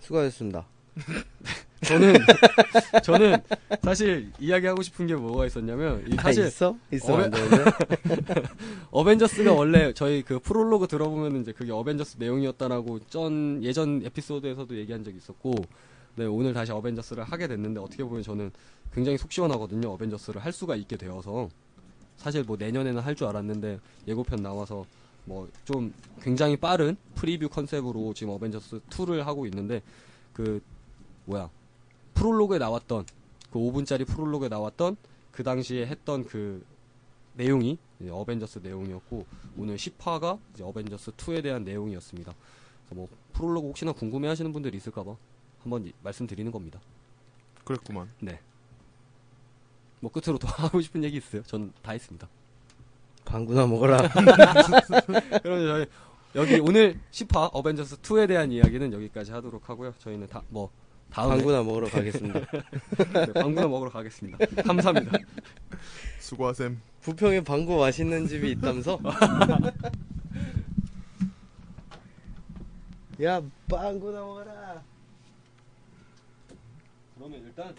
수고하셨습니다. 0.00 0.66
저는 1.86 2.14
저는 3.02 3.38
사실 3.82 4.30
이야기하고 4.38 4.82
싶은 4.82 5.06
게 5.06 5.14
뭐가 5.14 5.46
있었냐면 5.46 6.04
이 6.06 6.14
아, 6.18 6.22
사실 6.22 6.46
있어? 6.46 6.76
있어 6.92 7.16
안 7.16 7.30
되는데? 7.30 7.64
어벤져스가 8.90 9.52
원래 9.52 9.92
저희 9.94 10.22
그 10.22 10.38
프롤로그 10.38 10.86
들어보면 10.88 11.40
이제 11.40 11.52
그게 11.52 11.72
어벤져스 11.72 12.16
내용이었다라고 12.18 13.00
전 13.08 13.62
예전 13.62 14.02
에피소드에서도 14.04 14.76
얘기한 14.76 15.04
적이 15.04 15.16
있었고 15.18 15.54
네 16.16 16.26
오늘 16.26 16.52
다시 16.52 16.72
어벤져스를 16.72 17.24
하게 17.24 17.46
됐는데 17.48 17.80
어떻게 17.80 18.04
보면 18.04 18.22
저는 18.22 18.50
굉장히 18.92 19.16
속 19.16 19.32
시원하거든요 19.32 19.88
어벤져스를 19.92 20.44
할 20.44 20.52
수가 20.52 20.76
있게 20.76 20.96
되어서 20.96 21.48
사실 22.16 22.42
뭐 22.44 22.56
내년에는 22.58 23.00
할 23.00 23.14
줄 23.14 23.26
알았는데 23.28 23.78
예고편 24.06 24.42
나와서 24.42 24.84
뭐 25.24 25.48
좀 25.64 25.92
굉장히 26.22 26.56
빠른 26.56 26.96
프리뷰 27.14 27.48
컨셉으로 27.48 28.12
지금 28.14 28.32
어벤져스 28.34 28.80
2를 28.90 29.18
하고 29.22 29.46
있는데 29.46 29.80
그 30.32 30.60
뭐야 31.26 31.48
프롤로그에 32.14 32.58
나왔던 32.58 33.04
그 33.50 33.58
5분짜리 33.58 34.06
프롤로그에 34.06 34.48
나왔던 34.48 34.96
그 35.32 35.42
당시에 35.42 35.86
했던 35.86 36.24
그 36.24 36.64
내용이 37.34 37.78
이제 38.00 38.10
어벤져스 38.10 38.60
내용이었고 38.62 39.26
오늘 39.56 39.76
10화가 39.76 40.38
이제 40.54 40.62
어벤져스 40.64 41.12
2에 41.12 41.42
대한 41.42 41.64
내용이었습니다. 41.64 42.32
그래서 42.84 42.94
뭐 42.94 43.08
프롤로그 43.32 43.68
혹시나 43.68 43.92
궁금해하시는 43.92 44.52
분들이 44.52 44.76
있을까봐 44.78 45.14
한번 45.62 45.86
이- 45.86 45.92
말씀드리는 46.02 46.50
겁니다. 46.50 46.80
그랬구만. 47.64 48.08
뭐 50.00 50.10
끝으로 50.10 50.38
더 50.38 50.48
하고 50.64 50.80
싶은 50.80 51.04
얘기 51.04 51.18
있어요? 51.18 51.42
전 51.42 51.72
다 51.82 51.92
했습니다. 51.92 52.28
방구나 53.24 53.66
먹어라. 53.66 54.08
그럼 55.42 55.66
저희 55.66 55.86
여기 56.34 56.58
오늘 56.60 56.98
10화 57.12 57.50
어벤져스 57.52 57.98
2에 58.00 58.26
대한 58.28 58.50
이야기는 58.50 58.92
여기까지 58.92 59.30
하도록 59.32 59.68
하고요. 59.68 59.94
저희는 59.98 60.26
다 60.26 60.42
뭐 60.48 60.70
다음에 61.10 61.36
방구나 61.36 61.62
먹으러 61.62 61.88
가겠습니다. 61.88 62.40
네, 63.26 63.32
방구나 63.32 63.66
먹으러 63.66 63.90
가겠습니다. 63.90 64.38
감사합니다. 64.62 65.18
수고하셈. 66.20 66.80
부평에 67.02 67.40
방구 67.42 67.78
맛있는 67.78 68.26
집이 68.26 68.52
있다면서? 68.52 68.98
야, 73.22 73.42
방구나 73.68 74.20
먹어라. 74.20 74.82
그러면 77.16 77.42
일단 77.44 77.74